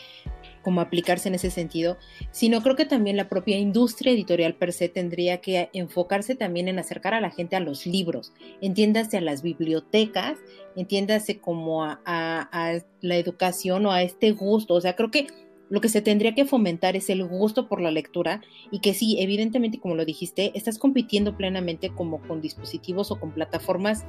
[0.66, 1.96] como aplicarse en ese sentido,
[2.32, 6.80] sino creo que también la propia industria editorial per se tendría que enfocarse también en
[6.80, 10.40] acercar a la gente a los libros, entiéndase a las bibliotecas,
[10.76, 15.28] entiéndase como a, la educación o a este gusto, o sea, creo que
[15.70, 19.18] lo que se tendría que fomentar es el gusto por la lectura y que sí,
[19.20, 24.04] evidentemente, como lo dijiste, estás compitiendo plenamente como con dispositivos o con plataformas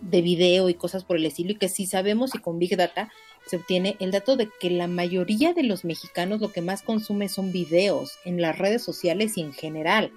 [0.00, 3.10] de video y cosas por el estilo y que sí sabemos y con Big Data
[3.46, 7.28] se obtiene el dato de que la mayoría de los mexicanos lo que más consume
[7.28, 10.12] son videos en las redes sociales y en general.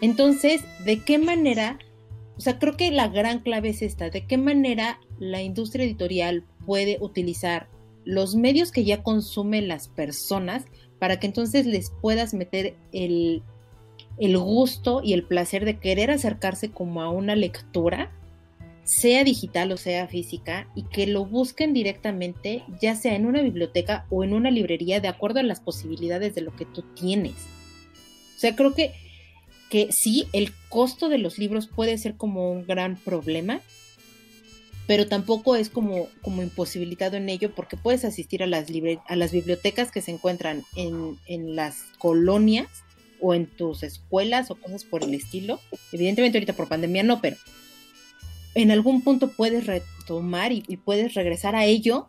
[0.00, 1.78] Entonces, ¿de qué manera?
[2.36, 6.44] O sea, creo que la gran clave es esta, ¿de qué manera la industria editorial
[6.64, 7.68] puede utilizar
[8.04, 10.64] los medios que ya consumen las personas
[10.98, 13.42] para que entonces les puedas meter el,
[14.18, 18.10] el gusto y el placer de querer acercarse como a una lectura
[18.90, 24.04] sea digital o sea física, y que lo busquen directamente, ya sea en una biblioteca
[24.10, 27.34] o en una librería, de acuerdo a las posibilidades de lo que tú tienes.
[28.36, 28.92] O sea, creo que,
[29.70, 33.60] que sí, el costo de los libros puede ser como un gran problema,
[34.88, 38.66] pero tampoco es como, como imposibilitado en ello porque puedes asistir a las,
[39.06, 42.66] a las bibliotecas que se encuentran en, en las colonias
[43.20, 45.60] o en tus escuelas o cosas por el estilo.
[45.92, 47.36] Evidentemente ahorita por pandemia no, pero
[48.54, 52.08] en algún punto puedes retomar y, puedes regresar a ello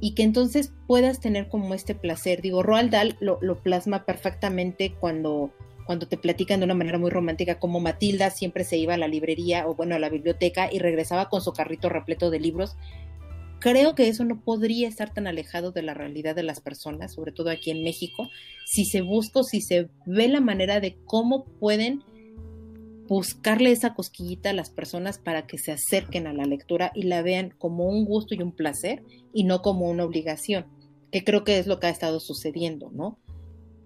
[0.00, 2.42] y que entonces puedas tener como este placer.
[2.42, 5.50] Digo, Roald Dahl lo, plasma perfectamente cuando,
[5.86, 9.08] cuando te platican de una manera muy romántica, como Matilda siempre se iba a la
[9.08, 12.76] librería o bueno, a la biblioteca y regresaba con su carrito repleto de libros.
[13.58, 17.32] Creo que eso no podría estar tan alejado de la realidad de las personas, sobre
[17.32, 18.28] todo aquí en México,
[18.66, 22.04] si se busca o si se ve la manera de cómo pueden
[23.08, 27.22] buscarle esa cosquillita a las personas para que se acerquen a la lectura y la
[27.22, 30.66] vean como un gusto y un placer y no como una obligación,
[31.12, 33.18] que creo que es lo que ha estado sucediendo, ¿no?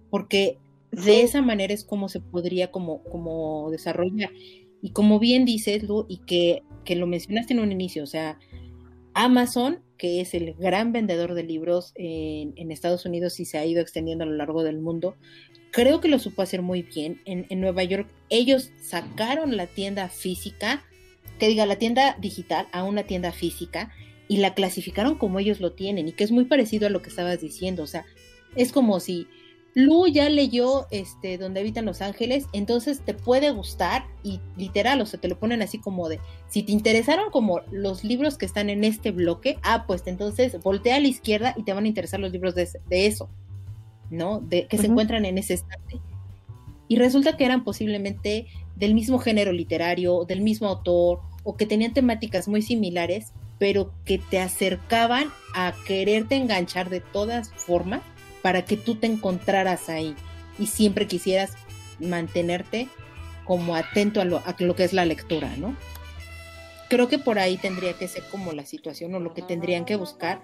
[0.09, 0.57] Porque
[0.91, 4.29] De esa manera es como se podría como, como desarrollar.
[4.81, 8.37] Y como bien dices, Lu, y que, que lo mencionaste en un inicio, o sea,
[9.13, 13.81] Amazon, que es el gran vendedor de libros en, Estados Unidos y se ha ido
[13.81, 15.15] extendiendo a lo largo del mundo,
[15.71, 17.21] creo que lo supo hacer muy bien.
[17.25, 20.83] En, en Nueva York ellos sacaron la tienda física,
[21.39, 23.91] que diga la tienda digital, a una tienda física
[24.27, 27.09] y la clasificaron como ellos lo tienen y que es muy parecido a lo que
[27.09, 27.83] estabas diciendo.
[27.83, 28.05] O sea,
[28.55, 29.27] es como si
[29.73, 35.05] Lu ya leyó este donde habitan los ángeles, entonces te puede gustar y literal, o
[35.05, 38.69] sea, te lo ponen así como de, si te interesaron como los libros que están
[38.69, 42.19] en este bloque, ah, pues entonces voltea a la izquierda y te van a interesar
[42.19, 43.29] los libros de, de eso,
[44.09, 44.41] ¿no?
[44.41, 44.81] De, que uh -huh.
[44.81, 46.01] se encuentran en ese estante.
[46.89, 51.93] Y resulta que eran posiblemente del mismo género literario, del mismo autor, o que tenían
[51.93, 58.01] temáticas muy similares, pero que te acercaban a quererte enganchar de todas formas
[58.41, 60.15] para que tú te encontraras ahí
[60.57, 61.53] y siempre quisieras
[61.99, 62.87] mantenerte
[63.45, 65.75] como atento a lo, a lo, que es la lectura, ¿no?
[66.89, 69.95] Creo que por ahí tendría que ser como la situación o lo que tendrían que
[69.95, 70.41] buscar.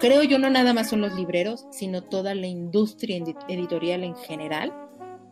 [0.00, 4.72] Creo yo no nada más son los libreros, sino toda la industria editorial en general,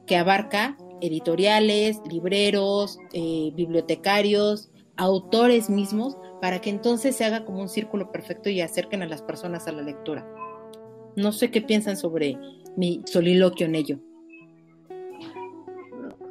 [0.06, 7.68] que abarca editoriales, libreros, eh, bibliotecarios, autores mismos, para que entonces se haga como un
[7.68, 10.26] círculo perfecto y acerquen a las personas a la lectura.
[11.16, 12.38] No sé qué piensan sobre
[12.76, 13.98] mi soliloquio en ello.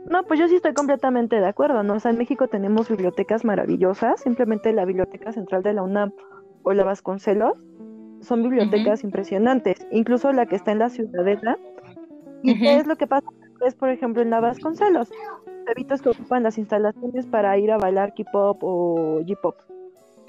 [0.10, 1.94] No, pues yo sí estoy completamente de acuerdo, ¿no?
[1.94, 6.12] O sea, en México tenemos bibliotecas maravillosas, simplemente la Biblioteca Central de la UNAM
[6.64, 7.54] o la Vasconcelos
[8.22, 9.06] son bibliotecas uh -huh.
[9.06, 11.58] impresionantes, incluso la que está en la Ciudadela.
[12.42, 12.60] ¿Y uh -huh.
[12.60, 13.28] qué es lo que pasa?
[13.66, 15.10] Es, por ejemplo, en la Vasconcelos,
[15.68, 19.56] chavitos que ocupan las instalaciones para ir a bailar K-pop o J-pop.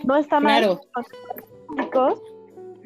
[0.04, 0.78] No está mal,
[1.90, 2.20] claro.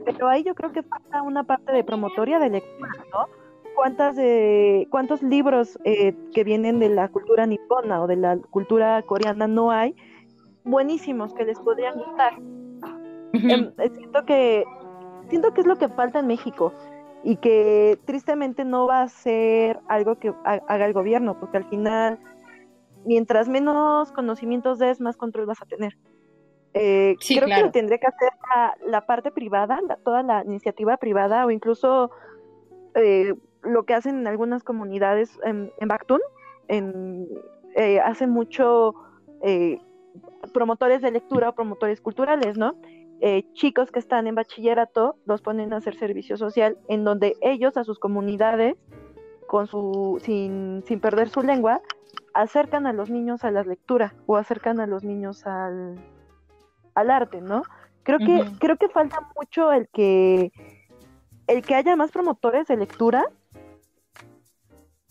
[0.04, 3.26] Pero ahí yo creo que falta una parte de promotoria de lectura, ¿no?
[3.74, 9.02] ¿Cuántas de, ¿Cuántos libros eh, que vienen de la cultura nipona o de la cultura
[9.02, 9.96] coreana no hay
[10.64, 12.38] buenísimos que les podrían gustar?
[12.38, 13.74] Uh -huh.
[13.78, 14.64] eh, siento que
[15.28, 16.72] siento que es lo que falta en México
[17.24, 22.18] y que tristemente no va a ser algo que haga el gobierno, porque al final,
[23.06, 25.96] mientras menos conocimientos des, más control vas a tener.
[26.74, 27.66] Eh, sí, creo claro.
[27.66, 32.10] que tendría que hacer la, la parte privada, la, toda la iniciativa privada o incluso
[32.94, 36.20] eh, lo que hacen en algunas comunidades en, en Bactún,
[36.68, 37.28] en,
[37.76, 38.94] eh, hacen mucho
[39.42, 39.78] eh,
[40.52, 42.76] promotores de lectura o promotores culturales, ¿no?
[43.54, 47.84] Chicos que están en bachillerato los ponen a hacer servicio social en donde ellos a
[47.84, 48.76] sus comunidades
[49.46, 51.80] con su sin, sin perder su lengua
[52.34, 55.96] acercan a los niños a la lectura o acercan a los niños al,
[56.94, 57.62] al arte, ¿no?
[58.02, 58.58] Creo que uh -huh.
[58.58, 60.52] creo que falta mucho el que
[61.46, 63.24] el que haya más promotores de lectura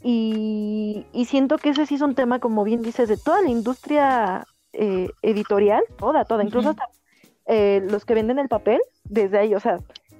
[0.02, 3.50] y, y siento que ese sí es un tema, como bien dices, de toda la
[3.50, 6.82] industria eh, editorial, toda, toda, incluso uh -huh.
[6.82, 6.90] hasta
[7.46, 9.78] eh, los que venden el papel, desde ahí, o sea,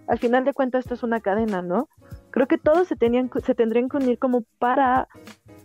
[0.08, 1.88] al final de cuentas esto es una cadena, ¿no?
[2.32, 5.08] Creo que todos se, tenían, se tendrían que unir como para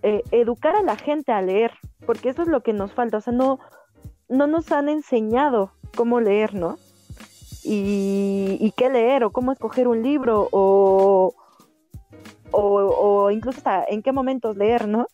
[0.02, 1.72] eh, educar a la gente a leer,
[2.06, 3.58] porque eso es lo que nos falta, o sea, no,
[4.28, 6.78] no nos han enseñado cómo leer, ¿no?
[7.64, 11.34] Y, y qué leer, o cómo escoger un libro, o,
[12.52, 15.08] o, o incluso hasta en qué momentos leer, ¿no?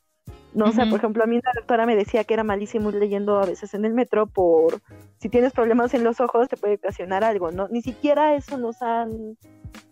[0.52, 0.70] No, uh -huh.
[0.70, 3.46] o sea, por ejemplo, a mí una doctora me decía que era malísimo leyendo a
[3.46, 4.82] veces en el metro por
[5.16, 7.66] si tienes problemas en los ojos te puede ocasionar algo, ¿no?
[7.68, 9.38] Ni siquiera eso nos han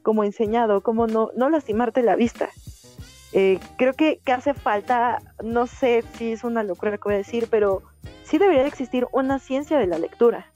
[0.03, 2.51] como enseñado, cómo no, no lastimarte la vista.
[3.33, 7.15] Eh, creo que, que, hace falta, no sé si es una locura lo que voy
[7.15, 7.83] a decir, pero
[8.25, 10.52] sí debería de existir una ciencia de la lectura.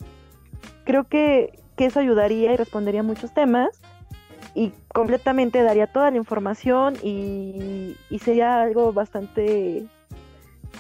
[0.87, 3.69] Creo que, que eso ayudaría y respondería a muchos temas
[4.55, 9.87] y completamente daría toda la información y, y sería algo bastante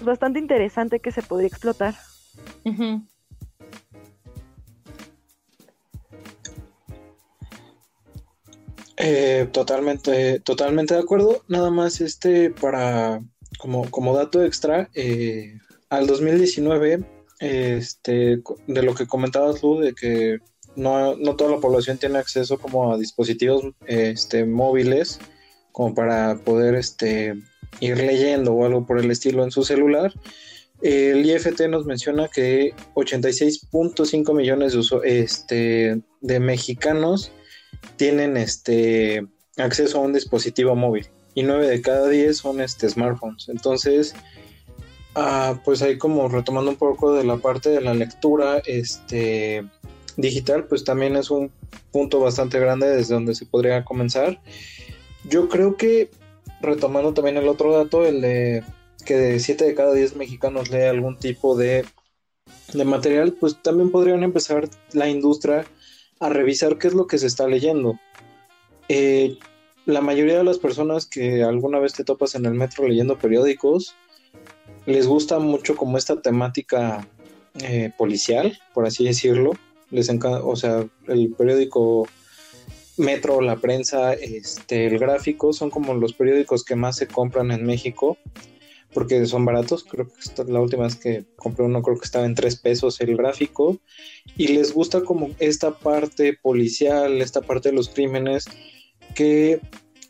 [0.00, 1.94] bastante interesante que se podría explotar.
[2.64, 3.06] Uh -huh.
[8.96, 11.42] eh, totalmente, totalmente de acuerdo.
[11.48, 13.20] Nada más este para
[13.58, 17.04] como, como dato extra, eh, al 2019,
[17.38, 20.38] este, de lo que comentabas tú, de que
[20.74, 25.18] no, no, toda la población tiene acceso como a dispositivos este, móviles
[25.72, 27.34] como para poder este,
[27.80, 30.12] ir leyendo o algo por el estilo en su celular.
[30.82, 37.32] El IFT nos menciona que 86.5 millones de, este, de mexicanos
[37.96, 43.48] tienen este, acceso a un dispositivo móvil y 9 de cada 10 son este, smartphones.
[43.48, 44.14] Entonces,
[45.16, 49.66] ah, pues ahí como retomando un poco de la parte de la lectura este,
[50.16, 51.50] digital, pues también es un
[51.90, 54.40] punto bastante grande desde donde se podría comenzar.
[55.24, 56.10] Yo creo que
[56.60, 58.62] retomando también el otro dato, el de
[59.04, 61.84] que de 7 de cada 10 mexicanos lee algún tipo de,
[62.72, 65.64] de material, pues también podrían empezar la industria
[66.20, 67.98] a revisar qué es lo que se está leyendo.
[68.88, 69.38] Eh,
[69.84, 73.94] la mayoría de las personas que alguna vez te topas en el metro leyendo periódicos,
[74.86, 77.06] les gusta mucho como esta temática
[77.60, 79.52] eh, policial, por así decirlo.
[79.90, 82.08] Les encanta, o sea, el periódico
[82.96, 87.64] Metro, la prensa, este, el gráfico, son como los periódicos que más se compran en
[87.64, 88.16] México
[88.96, 89.84] porque son baratos.
[89.84, 93.14] Creo que la última vez que compré uno, creo que estaba en tres pesos el
[93.14, 93.78] gráfico.
[94.38, 98.46] Y les gusta como esta parte policial, esta parte de los crímenes,
[99.14, 99.60] que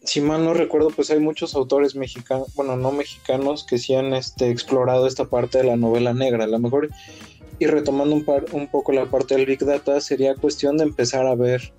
[0.07, 4.14] si mal no recuerdo, pues hay muchos autores mexicanos, bueno, no mexicanos, que sí han
[4.14, 6.44] este, explorado esta parte de la novela negra.
[6.44, 6.88] A lo mejor,
[7.59, 11.34] y retomando un, un poco la parte del Big Data, sería cuestión de empezar a
[11.34, 11.72] ver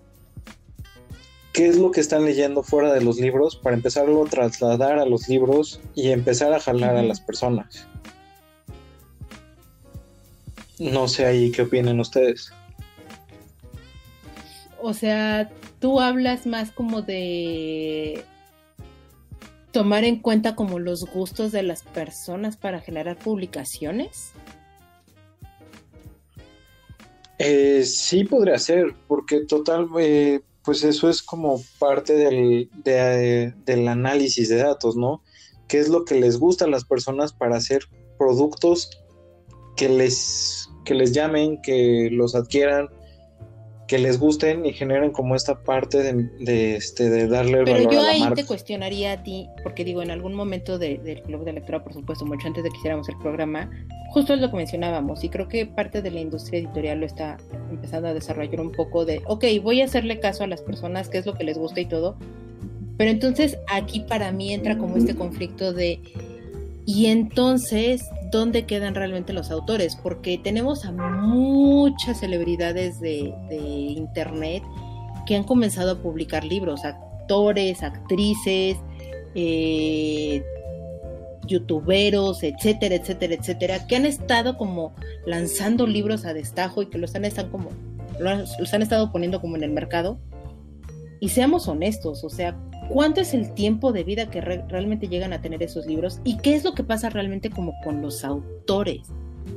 [1.54, 5.06] qué es lo que están leyendo fuera de los libros para empezarlo a trasladar a
[5.06, 7.88] los libros y empezar a jalar a las personas.
[10.78, 12.52] No sé ahí qué opinan ustedes.
[14.82, 15.50] O sea,
[15.80, 18.24] tú hablas más como de
[19.72, 24.32] tomar en cuenta como los gustos de las personas para generar publicaciones.
[27.40, 34.50] Eh, sí podría ser, porque total, eh, pues eso es como parte del, del análisis
[34.50, 35.22] de datos, ¿no?
[35.68, 37.84] ¿Qué es lo que les gusta a las personas para hacer
[38.18, 38.90] productos
[39.76, 42.90] que les, que les llamen, que los adquieran,
[43.88, 48.02] que les gusten y generen como esta parte de, este, de darle Pero valor yo
[48.02, 51.94] ahí te cuestionaría a ti, porque digo, en algún momento del club de lectura, por
[51.94, 53.72] supuesto, mucho antes de que hiciéramos el programa,
[54.10, 57.38] justo es lo que mencionábamos, y creo que parte de la industria editorial lo está
[57.72, 61.20] empezando a desarrollar un poco de, ok, voy a hacerle caso a las personas, qué
[61.20, 62.18] es lo que les gusta y todo,
[62.98, 66.02] pero entonces aquí para mí entra como este conflicto de,
[66.86, 74.64] y entonces dónde quedan realmente los autores, porque tenemos a muchas celebridades de, internet
[75.26, 78.78] que han comenzado a publicar libros, actores, actrices,
[79.36, 80.44] eh,
[81.46, 84.94] youtuberos, etcétera, etcétera, etcétera, que han estado como
[85.26, 87.70] lanzando libros a destajo y que los han, están como,
[88.20, 90.20] los han estado poniendo como en el mercado.
[91.20, 92.56] Y seamos honestos, o sea,
[92.90, 96.56] cuánto es el tiempo de vida que realmente llegan a tener esos libros y qué
[96.56, 99.10] es lo que pasa realmente como con los autores.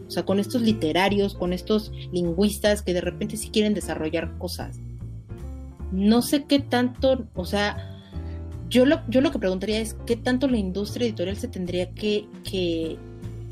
[0.07, 4.79] O sea, con estos literarios, con estos lingüistas que de repente sí quieren desarrollar cosas.
[5.93, 8.01] No sé qué tanto, o sea,
[8.69, 12.27] yo lo, yo lo que preguntaría es qué tanto la industria editorial se tendría que,
[12.45, 12.97] que,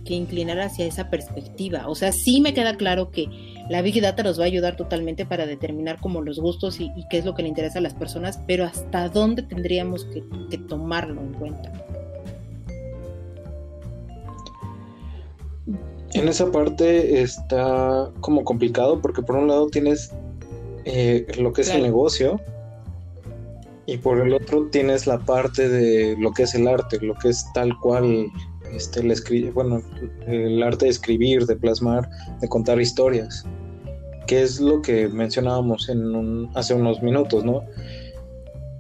[0.05, 1.89] que inclinar hacia esa perspectiva.
[1.89, 3.29] O sea, sí me queda claro que
[3.69, 7.19] la Big Data nos va a ayudar totalmente para determinar como los gustos y, qué
[7.19, 10.23] es lo que le interesa a las personas, pero hasta dónde tendríamos que,
[10.69, 11.73] tomarlo en cuenta.
[16.15, 20.13] En esa parte está como complicado porque por un lado tienes
[20.85, 22.41] eh, lo que es el negocio
[23.85, 27.29] y por el otro tienes la parte de lo que es el arte, lo que
[27.29, 28.27] es tal cual
[28.73, 29.83] este, el, bueno,
[30.27, 32.09] el arte de escribir, de plasmar,
[32.41, 33.45] de contar historias,
[34.29, 37.65] que es lo que mencionábamos en hace unos minutos, ¿no?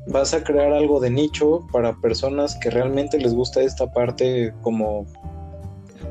[0.07, 5.07] Vas a crear algo de nicho para personas que realmente les gusta esta parte como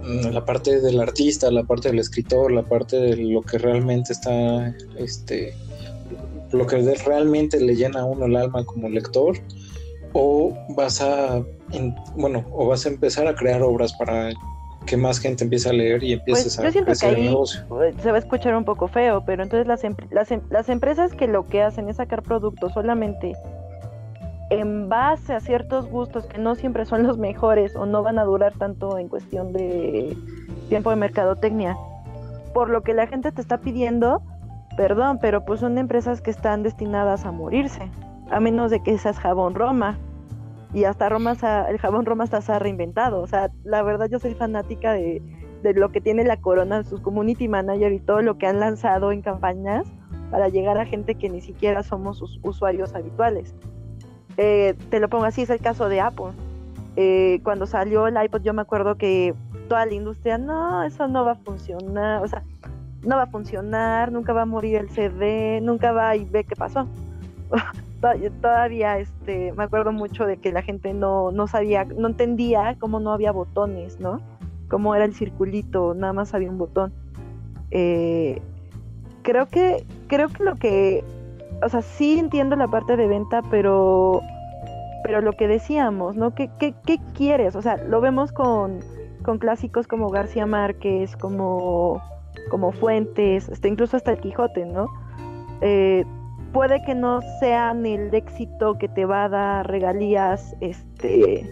[0.03, 4.11] mm, la parte del artista, la parte del escritor, la parte de lo que realmente
[4.11, 5.53] está, este,
[6.51, 9.38] lo que realmente le llena a uno el alma como lector,
[10.13, 11.43] o vas a
[12.15, 14.31] bueno, o vas a empezar a crear obras para
[14.88, 17.61] que más gente empiece a leer y empieces pues, a crecer el negocio.
[18.01, 21.27] Se va a escuchar un poco feo, pero entonces las, las, em-, las empresas que
[21.27, 23.33] lo que hacen es sacar productos solamente
[24.49, 28.23] en base a ciertos gustos que no siempre son los mejores o no van a
[28.23, 30.17] durar tanto en cuestión de
[30.69, 31.77] tiempo de mercadotecnia,
[32.53, 34.21] por lo que la gente te está pidiendo,
[34.77, 37.91] perdón, pero pues son empresas que están destinadas a morirse,
[38.31, 39.97] a menos de que seas jabón Roma
[40.74, 41.36] y hasta Roma,
[41.70, 43.22] el jabón Roma hasta se ha reinventado.
[43.22, 45.22] O sea, la verdad yo soy fanática de,
[45.63, 49.22] lo que tiene la Corona, sus community manager y todo lo que han lanzado en
[49.22, 49.86] campañas
[50.32, 53.53] para llegar a gente que ni siquiera somos sus usuarios habituales.
[54.38, 56.32] Eh, te lo pongo así, es el caso de Apple.
[56.95, 59.36] Eh, cuando salió el iPod yo me acuerdo que
[59.68, 62.43] toda la industria, no, eso no va a funcionar, o sea,
[63.03, 66.55] no va a funcionar, nunca va a morir el CD, nunca va y ve qué
[66.55, 66.88] pasó.
[68.41, 73.00] Todavía este, me acuerdo mucho de que la gente no, no sabía, no entendía cómo
[73.00, 74.22] no había botones, ¿no?
[74.70, 76.93] Cómo era el circulito, nada más había un botón.
[77.72, 78.41] Eh,
[79.24, 81.04] creo que, creo que lo que,
[81.64, 84.22] o sea, sí entiendo la parte de venta, pero,
[85.04, 86.34] pero lo que decíamos, ¿no?
[86.34, 87.56] ¿Qué, qué, qué quieres?
[87.56, 88.80] O sea, lo vemos con,
[89.24, 92.02] con clásicos como García Márquez, como,
[92.50, 94.88] como Fuentes, este, incluso hasta el Quijote, ¿no?
[95.62, 96.06] Eh,
[96.54, 101.45] puede que no sean el éxito que te va a dar regalías, este,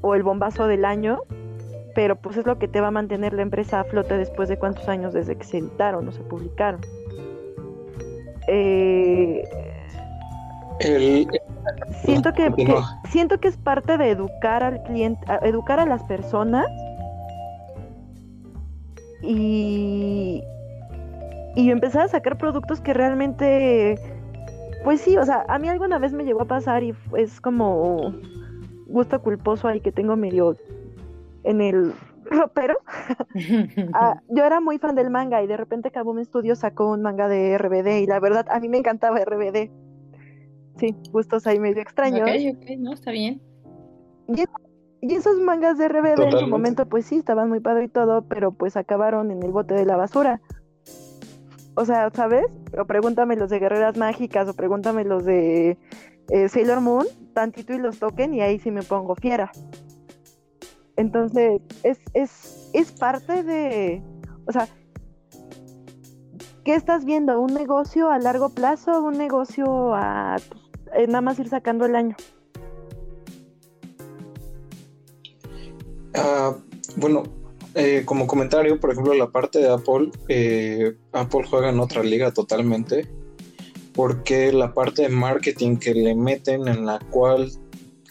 [0.00, 1.20] o el bombazo del año,
[1.94, 4.58] pero pues es lo que te va a mantener la empresa a flote después de
[4.58, 6.80] cuántos años desde que se editaron o se publicaron.
[8.48, 9.44] Eh,
[12.04, 12.52] siento que,
[13.08, 16.66] siento que es parte de educar al cliente, educar a las personas
[19.22, 20.42] y
[21.54, 23.98] y empezar a sacar productos que realmente
[24.84, 28.12] pues sí, o sea, a mí alguna vez me llegó a pasar y es como
[28.86, 30.56] gusto culposo ahí que tengo medio
[31.44, 31.92] en el
[32.24, 32.78] ropero.
[33.94, 37.28] Ah, yo era muy fan del manga y de repente Kaboom Studio sacó un manga
[37.28, 39.70] de RBD y la verdad a mí me encantaba RBD.
[40.76, 42.28] Sí, gustos ahí medio extraños.
[42.28, 43.40] Ok, ok, no, está bien.
[44.28, 44.44] Y,
[45.14, 48.52] esos mangas de RBD en su momento pues sí, estaban muy padre y todo, pero
[48.52, 50.40] pues acabaron en el bote de la basura.
[51.74, 52.46] O sea, ¿sabes?
[52.78, 55.78] O pregúntame los de Guerreras Mágicas o pregúntame los de
[56.30, 59.50] eh, Sailor Moon, tantito y los toquen y ahí sí me pongo fiera.
[60.96, 64.02] Entonces, es, es, es parte de,
[64.46, 64.68] o sea,
[66.64, 67.40] ¿qué estás viendo?
[67.40, 70.36] ¿Un negocio a largo plazo un negocio a
[70.84, 72.16] pues, nada más ir sacando el año?
[76.14, 76.54] Ah,
[76.96, 77.22] bueno,
[77.74, 82.30] eh, como comentario, por ejemplo, la parte de Apple, eh, Apple juega en otra liga
[82.32, 83.08] totalmente,
[83.94, 87.50] porque la parte de marketing que le meten en la cual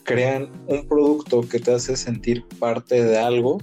[0.03, 3.59] crean un producto que te hace sentir parte de algo,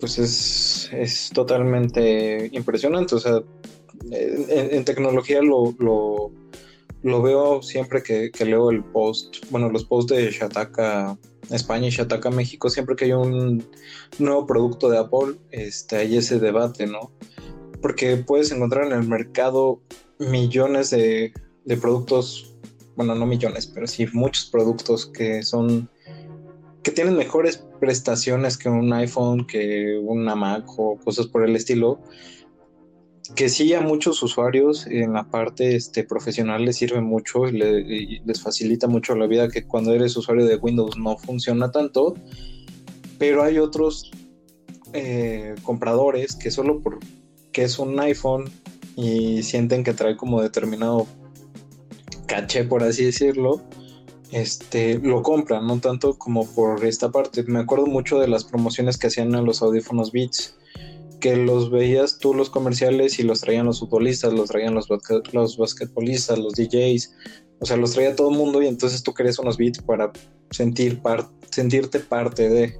[0.00, 3.16] pues es, totalmente impresionante.
[3.16, 3.42] O sea,
[4.10, 10.30] en, tecnología lo, lo, veo siempre que, que, leo el post, bueno, los posts de
[10.30, 11.18] Shataka
[11.50, 13.64] España y Shataka México, siempre que hay un
[14.18, 17.12] nuevo producto de Apple, este, hay ese debate, ¿no?
[17.80, 19.80] Porque puedes encontrar en el mercado
[20.18, 21.32] millones de,
[21.80, 22.54] productos,
[22.96, 25.88] bueno, no millones, pero sí muchos productos que son,
[26.82, 32.00] que tienen mejores prestaciones que un iPhone, que una Mac o cosas por el estilo,
[33.34, 38.42] que sí a muchos usuarios en la parte este, profesional les sirve mucho y, les
[38.42, 42.14] facilita mucho la vida que cuando eres usuario de Windows no funciona tanto,
[43.18, 44.10] pero hay otros
[44.92, 48.50] eh, compradores que solo porque es un iPhone
[48.96, 51.06] y sienten que trae como determinado
[52.26, 53.62] caché, por así decirlo,
[54.32, 57.42] este, lo compran, no tanto como por esta parte.
[57.44, 60.56] Me acuerdo mucho de las promociones que hacían a los audífonos Beats
[61.34, 64.88] los veías tú los comerciales y los traían los futbolistas, los traían los,
[65.32, 67.14] los basquetbolistas, los DJs,
[67.58, 70.12] o sea, los traía todo el mundo y entonces tú querías unos beats para
[70.50, 71.00] sentir
[71.50, 72.78] sentirte parte de.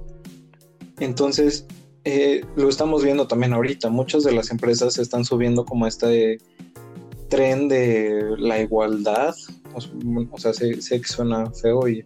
[0.99, 1.65] Entonces,
[2.03, 6.37] eh, lo estamos viendo también ahorita, muchas de las empresas están subiendo como este
[7.29, 9.35] tren de la igualdad,
[10.31, 12.05] o, sea, sé, sé que suena feo y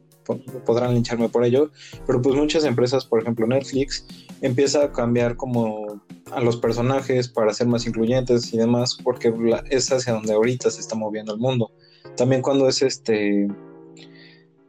[0.65, 1.71] podrán lincharme por ello,
[2.07, 4.05] pero pues muchas empresas, por ejemplo Netflix,
[4.41, 5.90] empieza a cambiar como
[6.31, 9.33] a los personajes para ser más incluyentes y demás, porque
[9.69, 11.71] es hacia donde ahorita se está moviendo el mundo.
[12.15, 13.47] También cuando es este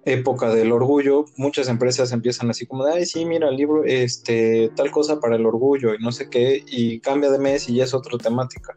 [0.05, 4.71] época del orgullo, muchas empresas empiezan así como de, ay, sí, mira, el libro, este,
[4.75, 7.85] tal cosa para el orgullo y no sé qué, y cambia de mes y ya
[7.85, 8.77] es otra temática.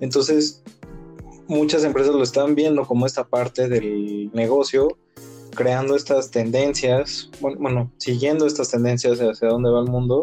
[0.00, 0.62] Entonces,
[1.46, 4.96] muchas empresas lo están viendo como esta parte del negocio
[5.54, 10.20] creando estas tendencias, bueno, siguiendo estas tendencias hacia dónde va el mundo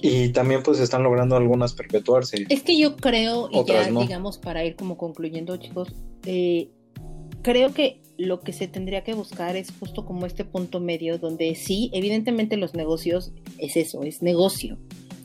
[0.00, 2.46] y también pues están logrando algunas perpetuarse.
[2.48, 5.92] Es que yo creo, y ya digamos para ir como concluyendo chicos,
[6.24, 6.68] eh,
[7.42, 11.54] creo que lo que se tendría que buscar es justo como este punto medio donde
[11.54, 14.78] sí, evidentemente los negocios es eso, es negocio.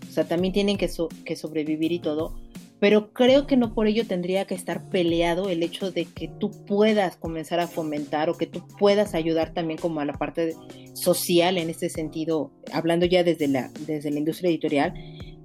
[0.09, 0.89] O sea, también tienen que,
[1.23, 2.35] que sobrevivir y todo,
[2.81, 6.49] pero creo que no por ello tendría que estar peleado el hecho de que tú
[6.65, 10.55] puedas comenzar a fomentar o que tú puedas ayudar también como a la parte
[10.95, 14.95] social en este sentido, hablando ya desde la, desde la industria editorial,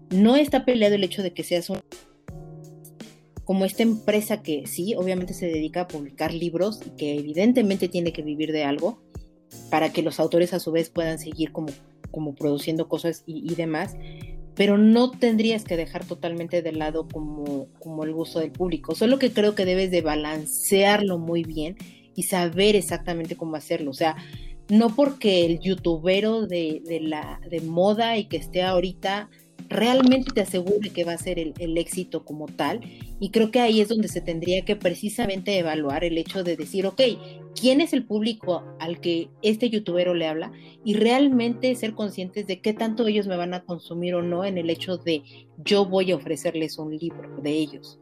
[0.08, 1.78] no está peleado el hecho de que seas un
[3.44, 8.14] como esta empresa que sí, obviamente se dedica a publicar libros y que evidentemente tiene
[8.14, 8.98] que vivir de algo
[9.70, 11.68] para que los autores a su vez puedan seguir como,
[12.10, 13.94] como produciendo cosas y, y demás,
[14.56, 18.94] pero no tendrías que dejar totalmente de lado como, como el gusto del público.
[18.94, 21.76] Solo que creo que debes de balancearlo muy bien
[22.14, 23.90] y saber exactamente cómo hacerlo.
[23.90, 24.16] O sea,
[24.68, 29.28] no porque el youtubero de, de la, de moda y que esté ahorita
[29.68, 32.80] realmente te asegure que va a ser el, el, éxito como tal
[33.18, 36.86] Y creo que ahí es donde se tendría que precisamente evaluar el hecho de decir,
[36.86, 37.00] ok,
[37.58, 40.52] ¿quién es el público al que este youtubero le habla?
[40.84, 44.58] Y realmente ser conscientes de qué tanto ellos me van a consumir o no en
[44.58, 45.22] el hecho de
[45.64, 47.98] yo voy a ofrecerles un libro de ellos.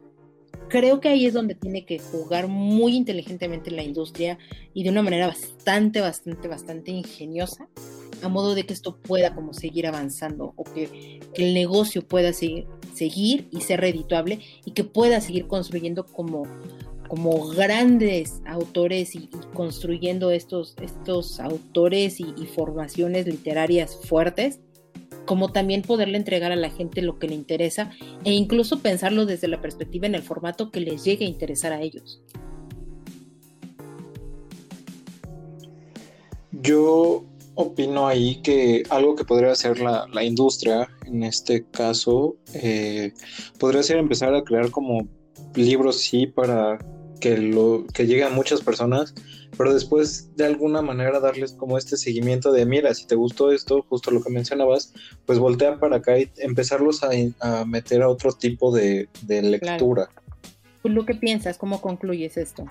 [0.67, 4.37] Creo que ahí es donde tiene que jugar muy inteligentemente la industria
[4.73, 7.69] y de una manera bastante, bastante, bastante ingeniosa
[8.21, 12.67] a modo de que esto pueda como seguir avanzando o que, el negocio pueda seguir,
[12.93, 16.43] seguir y ser redituable y que pueda seguir construyendo como,
[17.07, 24.59] como grandes autores y, construyendo estos, estos autores y, y, formaciones literarias fuertes,
[25.25, 27.91] como también poderle entregar a la gente lo que le interesa
[28.23, 31.81] e incluso pensarlo desde la perspectiva en el formato que les llegue a interesar a
[31.81, 32.21] ellos.
[36.61, 37.25] Yo
[37.55, 43.13] opino ahí que algo que podría hacer la, industria, en este caso, eh,
[43.59, 45.07] podría ser empezar a crear como
[45.55, 46.77] libros, sí, para
[47.19, 49.13] que, lo, que lleguen muchas personas,
[49.57, 53.85] pero después de alguna manera darles como este seguimiento de, mira, si te gustó esto,
[53.87, 54.93] justo lo que mencionabas,
[55.25, 60.09] pues voltea para acá y empezarlos a, meter a otro tipo de, lectura.
[60.81, 61.57] ¿Tú lo que piensas?
[61.57, 62.65] ¿Cómo concluyes esto?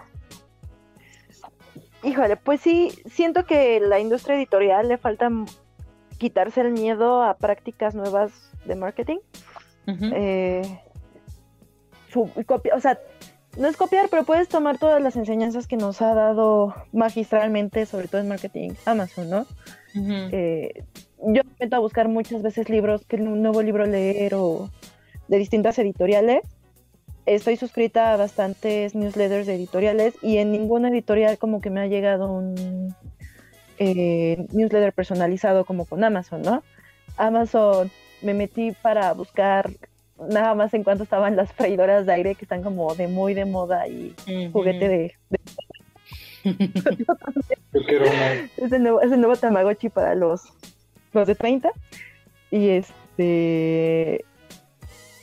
[2.04, 5.30] Híjole, pues sí, siento que la industria editorial le falta
[6.18, 8.32] quitarse el miedo a prácticas nuevas
[8.64, 9.18] de marketing.
[9.86, 10.80] Eh,
[12.14, 12.98] o sea,
[13.58, 18.08] no es copiar, pero puedes tomar todas las enseñanzas que nos ha dado magistralmente, sobre
[18.08, 19.46] todo en marketing, Amazon, ¿no?
[19.94, 24.70] yo intento buscar muchas veces libros, que un nuevo libro leer o
[25.28, 26.42] de distintas editoriales
[27.26, 32.32] estoy suscrita a bastantes newsletters editoriales y en ninguna editorial como que me ha llegado
[32.32, 32.94] un
[33.78, 36.62] eh, newsletter personalizado como con Amazon, ¿no?
[37.16, 37.90] Amazon
[38.22, 39.70] me metí para buscar
[40.28, 43.44] nada más en cuanto estaban las freidoras de aire que están como de muy de
[43.44, 44.14] moda y
[44.52, 45.14] juguete de...
[48.56, 50.42] es, el nuevo, es el nuevo Tamagotchi para los,
[51.12, 51.70] los de 30
[52.50, 54.24] y este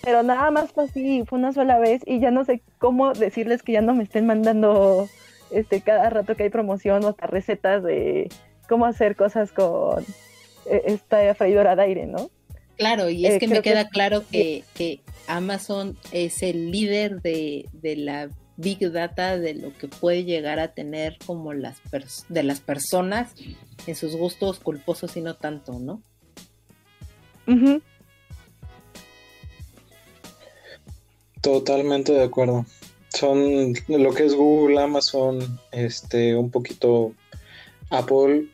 [0.03, 3.63] pero nada más fue así, fue una sola vez y ya no sé cómo decirles
[3.63, 5.07] que ya no me estén mandando
[5.51, 8.29] este cada rato que hay promoción o hasta recetas de
[8.67, 10.03] cómo hacer cosas con
[10.65, 12.31] eh, esta freidora de aire, ¿no?
[12.77, 17.65] Claro, y es eh, que me queda claro que, que, Amazon es el líder de,
[17.73, 21.79] de, la Big Data, de lo que puede llegar a tener como las
[22.27, 23.33] de las personas
[23.85, 26.01] en sus gustos culposos y no tanto, ¿no?
[31.41, 32.65] Totalmente de acuerdo.
[33.09, 37.13] Son lo que es Google, Amazon, este, un poquito
[37.89, 38.47] Apple,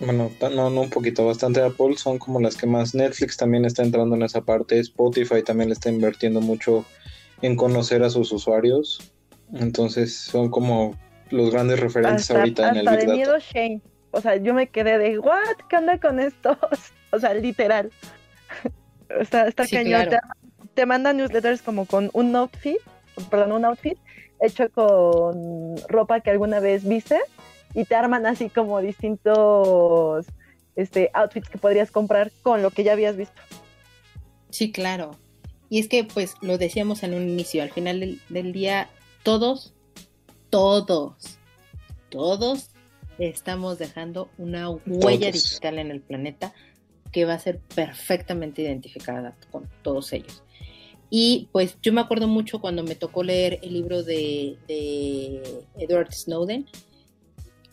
[0.00, 2.94] bueno, no, no un poquito, bastante Apple, son como las que más.
[2.94, 6.86] Netflix también está entrando en esa parte, Spotify también le está invirtiendo mucho
[7.42, 9.12] en conocer a sus usuarios.
[9.52, 10.96] Entonces son como
[11.28, 13.82] los grandes referentes ahorita en el Big de miedo Shane.
[14.10, 15.56] O sea, yo me quedé de, ¿what?
[15.68, 16.56] ¿Qué onda con estos?
[17.12, 17.90] O sea, literal.
[19.20, 20.08] está está cañón
[20.74, 22.78] te mandan newsletters como con un outfit,
[23.30, 23.98] perdón, un outfit
[24.40, 27.18] hecho con ropa que alguna vez viste
[27.74, 30.26] y te arman así como distintos
[30.76, 33.40] este, outfits que podrías comprar con lo que ya habías visto.
[34.50, 35.16] Sí, claro.
[35.68, 38.88] Y es que, pues, lo decíamos en un inicio, al final del, día,
[39.22, 39.72] todos,
[40.50, 41.38] todos,
[42.08, 42.70] todos
[43.18, 46.52] estamos dejando una huella digital en el planeta
[47.12, 50.42] que va a ser perfectamente identificada con todos ellos.
[51.10, 54.56] Y pues yo me acuerdo mucho cuando me tocó leer el libro de,
[55.76, 56.66] Edward Snowden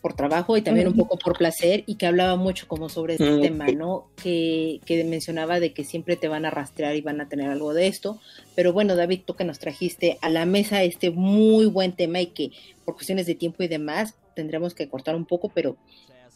[0.02, 3.30] por trabajo y también un poco por placer y que hablaba mucho como sobre este
[3.30, 3.40] mm.
[3.40, 4.08] tema, ¿no?
[4.22, 7.74] Que, que, mencionaba de que siempre te van a rastrear y van a tener algo
[7.74, 8.20] de esto.
[8.54, 12.26] Pero bueno, David, tú que nos trajiste a la mesa este muy buen tema y
[12.26, 12.50] que
[12.84, 15.76] por cuestiones de tiempo y demás tendremos que cortar un poco, pero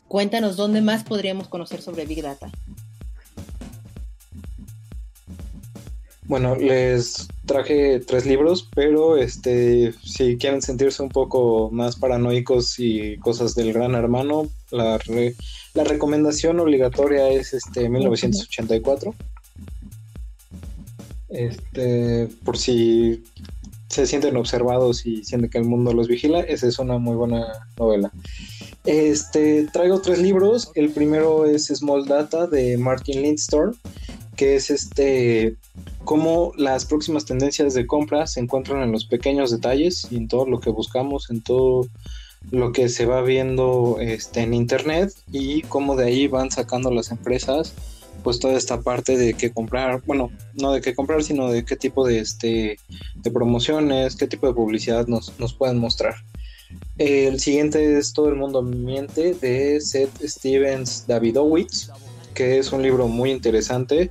[0.08, 2.50] cuéntanos dónde más podríamos conocer sobre Big Data.
[6.26, 13.16] Bueno, les traje tres libros, pero este, si quieren sentirse un poco más paranoicos y
[13.18, 15.00] cosas del gran hermano, la,
[15.74, 19.14] la recomendación obligatoria es este 1984.
[21.28, 23.24] Este, por si
[23.88, 27.46] se sienten observados y sienten que el mundo los vigila, esa es una muy buena
[27.76, 28.12] novela.
[28.84, 30.70] Este, traigo tres libros.
[30.74, 33.74] El primero es Small Data de Martin Lindstorm
[34.36, 35.56] que es este
[36.04, 40.46] cómo las próximas tendencias de compra se encuentran en los pequeños detalles y en todo
[40.46, 41.86] lo que buscamos, en todo
[42.50, 47.10] lo que se va viendo este, en internet y cómo de ahí van sacando las
[47.10, 47.74] empresas
[48.22, 51.76] pues toda esta parte de qué comprar, bueno, no de qué comprar, sino de qué
[51.76, 52.78] tipo de este
[53.16, 56.14] de promociones, qué tipo de publicidad nos, nos pueden mostrar.
[56.98, 61.90] El siguiente es Todo el mundo miente de Seth Stevens Davidowitz,
[62.32, 64.10] que es un libro muy interesante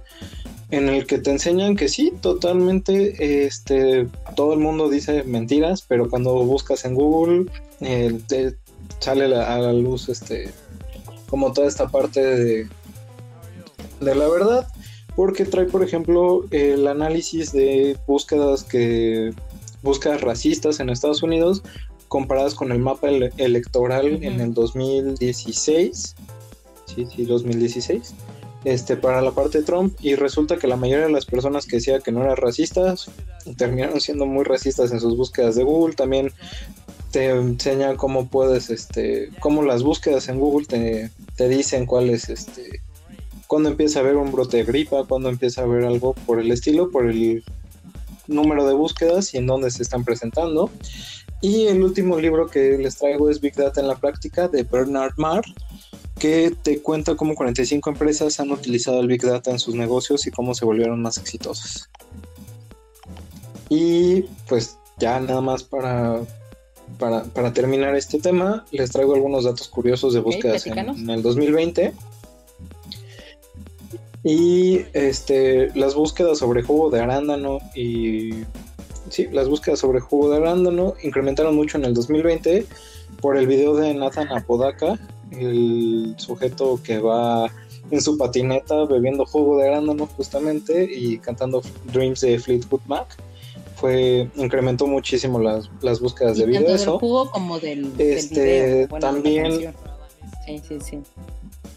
[0.70, 6.10] en el que te enseñan que sí, totalmente, este, todo el mundo dice mentiras, pero
[6.10, 7.46] cuando buscas en Google
[7.82, 8.56] eh, te
[9.00, 10.50] sale a la luz, este,
[11.30, 12.70] como toda esta parte de,
[14.00, 14.68] de la verdad,
[15.16, 19.34] porque trae, por ejemplo, el análisis de búsquedas que
[19.84, 21.64] búsquedas racistas en Estados Unidos
[22.08, 26.16] comparadas con el mapa electoral en el 2016.
[26.94, 28.14] Sí, sí, 2016
[28.64, 31.78] este, para la parte de Trump y resulta que la mayoría de las personas que
[31.78, 33.10] decía que no eran racistas
[33.58, 35.96] terminaron siendo muy racistas en sus búsquedas de Google.
[35.96, 36.32] También
[37.12, 42.30] te enseñan cómo puedes, este, cómo las búsquedas en Google te, te dicen cuál es,
[42.30, 42.82] este,
[43.48, 46.52] cuando empieza a haber un brote de gripa, cuando empieza a haber algo por el
[46.52, 47.44] estilo, por el
[48.28, 50.70] número de búsquedas y en dónde se están presentando.
[51.42, 55.14] Y el último libro que les traigo es Big Data en la práctica de Bernard
[55.18, 55.44] Marr
[56.22, 60.32] que te cuenta cómo 45 empresas han utilizado el Big Data en sus negocios y
[60.32, 61.90] cómo se volvieron más exitosas.
[63.70, 66.20] Y pues ya nada más para,
[67.00, 71.92] para, terminar este tema, les traigo algunos datos curiosos de búsquedas en, el 2020.
[74.24, 78.44] Y este, las búsquedas sobre jugo de arándano y...
[79.10, 82.68] Sí, las búsquedas sobre jugo de arándano incrementaron mucho en el 2020
[83.20, 85.00] por el video de Nathan Apodaca,
[85.32, 87.52] el sujeto que va
[87.90, 91.62] en su patineta bebiendo jugo de arándano justamente y cantando
[91.92, 93.18] Dreams de Fleetwood Mac
[93.76, 99.00] fue incrementó muchísimo las, las búsquedas de video tanto del jugo como del, este video,
[99.00, 99.74] también
[100.46, 101.00] sí sí sí.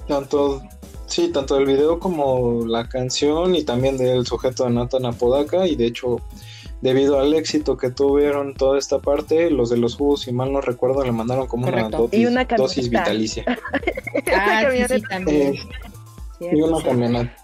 [0.07, 0.63] Tanto
[1.07, 5.77] sí tanto del video como la canción y también del sujeto de Nathan Apodaca y
[5.77, 6.21] de hecho
[6.81, 10.61] debido al éxito que tuvieron toda esta parte, los de los jugos, si mal no
[10.61, 13.45] recuerdo, le mandaron como una, dosis, vitalicia.
[14.35, 15.55] ah, sí, también.
[16.41, 17.37] Eh, y una camioneta.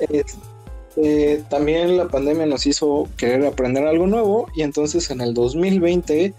[0.00, 6.34] Este, también la pandemia nos hizo querer aprender algo nuevo y entonces en el 2020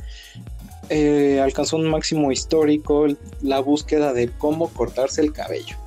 [0.89, 3.07] eh, alcanzó un máximo histórico
[3.41, 5.77] la búsqueda de cómo cortarse el cabello.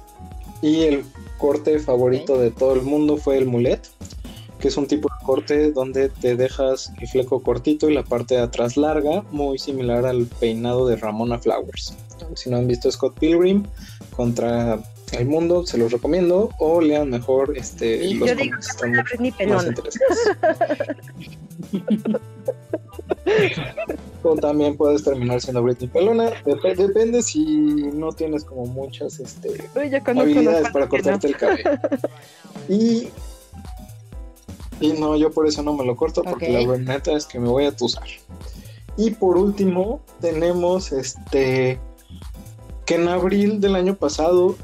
[0.62, 1.04] Y el
[1.38, 3.86] corte favorito de todo el mundo fue el mulet
[4.58, 8.36] que es un tipo de corte donde te dejas el fleco cortito y la parte
[8.36, 11.94] de atrás larga, muy similar al peinado de Ramona Flowers.
[12.34, 13.64] Si no han visto Scott Pilgrim
[14.14, 14.80] contra
[15.12, 19.04] el mundo, se los recomiendo, o lean mejor este los yo digo están más
[24.22, 26.30] o también puedes terminar siendo Britney Pelona.
[26.76, 29.48] depende si no tienes como muchas este,
[30.04, 31.70] habilidades para cortarte el cabello.
[32.68, 33.08] Y
[34.80, 37.48] y no, yo por eso no me lo corto, porque la verdad es que me
[37.48, 38.06] voy a tusar.
[38.96, 41.78] Y por último, tenemos este
[42.84, 44.56] que en abril del año pasado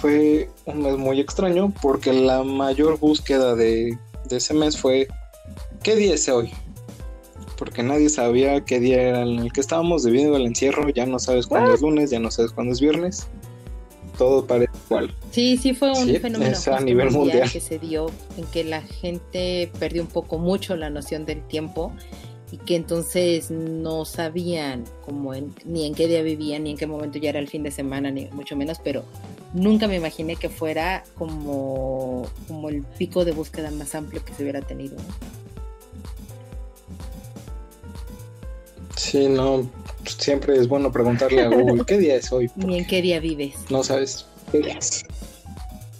[0.00, 3.98] fue un mes muy extraño porque la mayor búsqueda de,
[4.30, 5.08] ese mes fue
[5.82, 6.52] ¿qué día es hoy?
[7.56, 11.18] Porque nadie sabía qué día era en el que estábamos debido al encierro, ya no
[11.18, 13.28] sabes cuándo es lunes, ya no sabes cuándo es viernes
[14.16, 15.14] todo parece igual.
[15.30, 19.70] Sí, sí fue un fenómeno a nivel mundial que se dio en que la gente
[19.78, 21.92] perdió un poco mucho la noción del tiempo
[22.52, 25.32] y que entonces no sabían como
[25.64, 28.10] ni en qué día vivían ni en qué momento ya era el fin de semana
[28.10, 29.04] ni mucho menos, pero
[29.52, 34.42] nunca me imaginé que fuera como como el pico de búsqueda más amplio que se
[34.42, 34.96] hubiera tenido.
[38.96, 39.68] Sí, no,
[40.06, 42.50] siempre es bueno preguntarle a Google qué día es hoy.
[42.56, 43.54] Ni en qué día vives.
[43.70, 45.04] No sabes qué día es.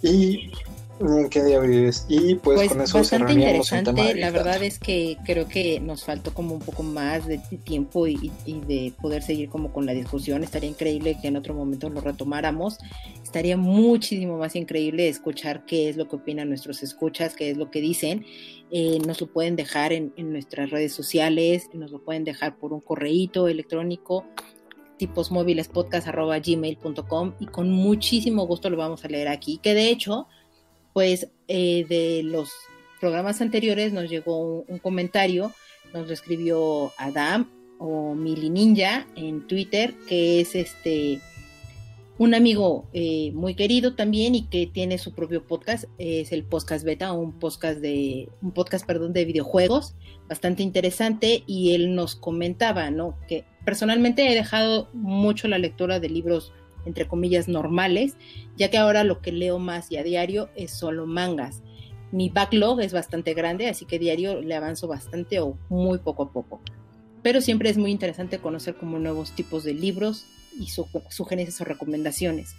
[0.01, 0.51] Y
[0.99, 2.05] en qué día vives.
[2.07, 4.15] Y pues, pues con eso bastante interesante.
[4.15, 8.31] La verdad es que creo que nos faltó como un poco más de tiempo y,
[8.45, 10.43] de poder seguir como con la discusión.
[10.43, 12.77] Estaría increíble que en otro momento lo retomáramos.
[13.23, 17.69] Estaría muchísimo más increíble escuchar qué es lo que opinan nuestros escuchas, qué es lo
[17.71, 18.25] que dicen.
[18.71, 22.81] Eh, nos lo pueden dejar en, nuestras redes sociales, nos lo pueden dejar por un
[22.81, 24.25] correíto electrónico
[24.97, 29.89] tipos móviles podcast gmail.com y con muchísimo gusto lo vamos a leer aquí que de
[29.89, 30.27] hecho
[30.95, 32.53] pues eh, de los
[33.01, 35.51] programas anteriores nos llegó un, comentario,
[35.93, 41.19] nos lo escribió Adam o Mili Ninja en Twitter, que es este
[42.17, 46.85] un amigo eh, muy querido también y que tiene su propio podcast, es el Podcast
[46.85, 49.95] Beta, un podcast de un podcast, perdón, de videojuegos,
[50.29, 53.17] bastante interesante y él nos comentaba, ¿no?
[53.27, 56.53] Que personalmente he dejado mucho la lectura de libros
[56.85, 58.15] entre comillas, normales,
[58.57, 61.61] ya que ahora lo que leo más y a diario es solo mangas.
[62.11, 66.31] Mi backlog es bastante grande, así que diario le avanzo bastante o muy poco a
[66.31, 66.61] poco.
[67.23, 70.25] Pero siempre es muy interesante conocer como nuevos tipos de libros
[70.59, 70.67] y
[71.09, 72.55] sugerencias o recomendaciones.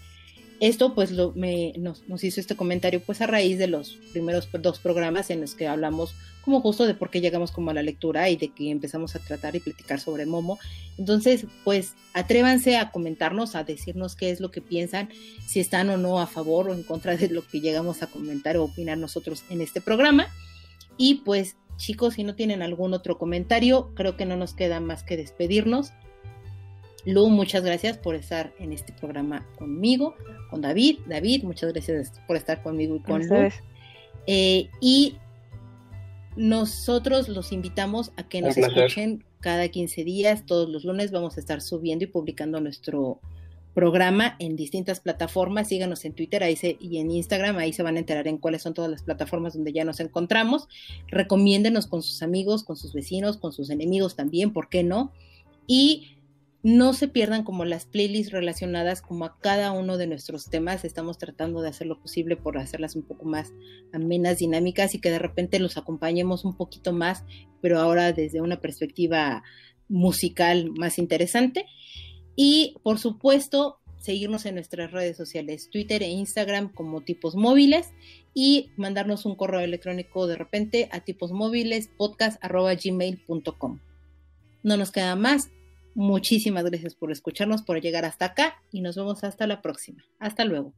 [0.60, 4.78] Esto pues lo, me, nos, hizo este comentario pues a raíz de los primeros dos
[4.78, 6.14] programas en los que hablamos
[6.46, 9.18] como justo de por qué llegamos como a la lectura y de que empezamos a
[9.18, 10.60] tratar y platicar sobre Momo.
[10.96, 15.08] Entonces pues atrévanse a comentarnos, a decirnos qué es lo que piensan,
[15.44, 18.56] si están o no a favor o en contra de lo que llegamos a comentar
[18.56, 20.28] o opinar nosotros en este programa.
[20.96, 25.02] Y pues chicos, si no tienen algún otro comentario, creo que no nos queda más
[25.02, 25.92] que despedirnos.
[27.04, 30.14] Lu, muchas gracias por estar en este programa conmigo,
[30.48, 31.00] con David.
[31.06, 33.48] David, muchas gracias por estar conmigo y con Lu.
[34.28, 35.16] Eh, y
[36.36, 41.40] nosotros los invitamos a que nos escuchen cada 15 días, todos los lunes vamos a
[41.40, 43.20] estar subiendo y publicando nuestro
[43.76, 45.68] programa en distintas plataformas.
[45.68, 48.72] Síganos en Twitter ahí y en Instagram, ahí se van a enterar en cuáles son
[48.72, 50.66] todas las plataformas donde ya nos encontramos.
[51.08, 55.12] Recomiéndenos con sus amigos, con sus vecinos, con sus enemigos también, ¿por qué no?
[55.66, 56.15] Y
[56.66, 60.84] no se pierdan como las playlists relacionadas como a cada uno de nuestros temas.
[60.84, 63.52] Estamos tratando de hacer lo posible por hacerlas un poco más
[63.92, 67.24] amenas, dinámicas y que de repente los acompañemos un poquito más,
[67.62, 69.44] pero ahora desde una perspectiva
[69.88, 71.66] musical más interesante.
[72.34, 77.90] Y por supuesto, seguirnos en nuestras redes sociales, Twitter e Instagram como tipos móviles
[78.34, 81.90] y mandarnos un correo electrónico de repente a tipos móviles.
[84.64, 85.48] No nos queda más.
[85.96, 90.04] Muchísimas gracias por escucharnos, por llegar hasta acá y nos vemos hasta la próxima.
[90.18, 90.74] Hasta luego.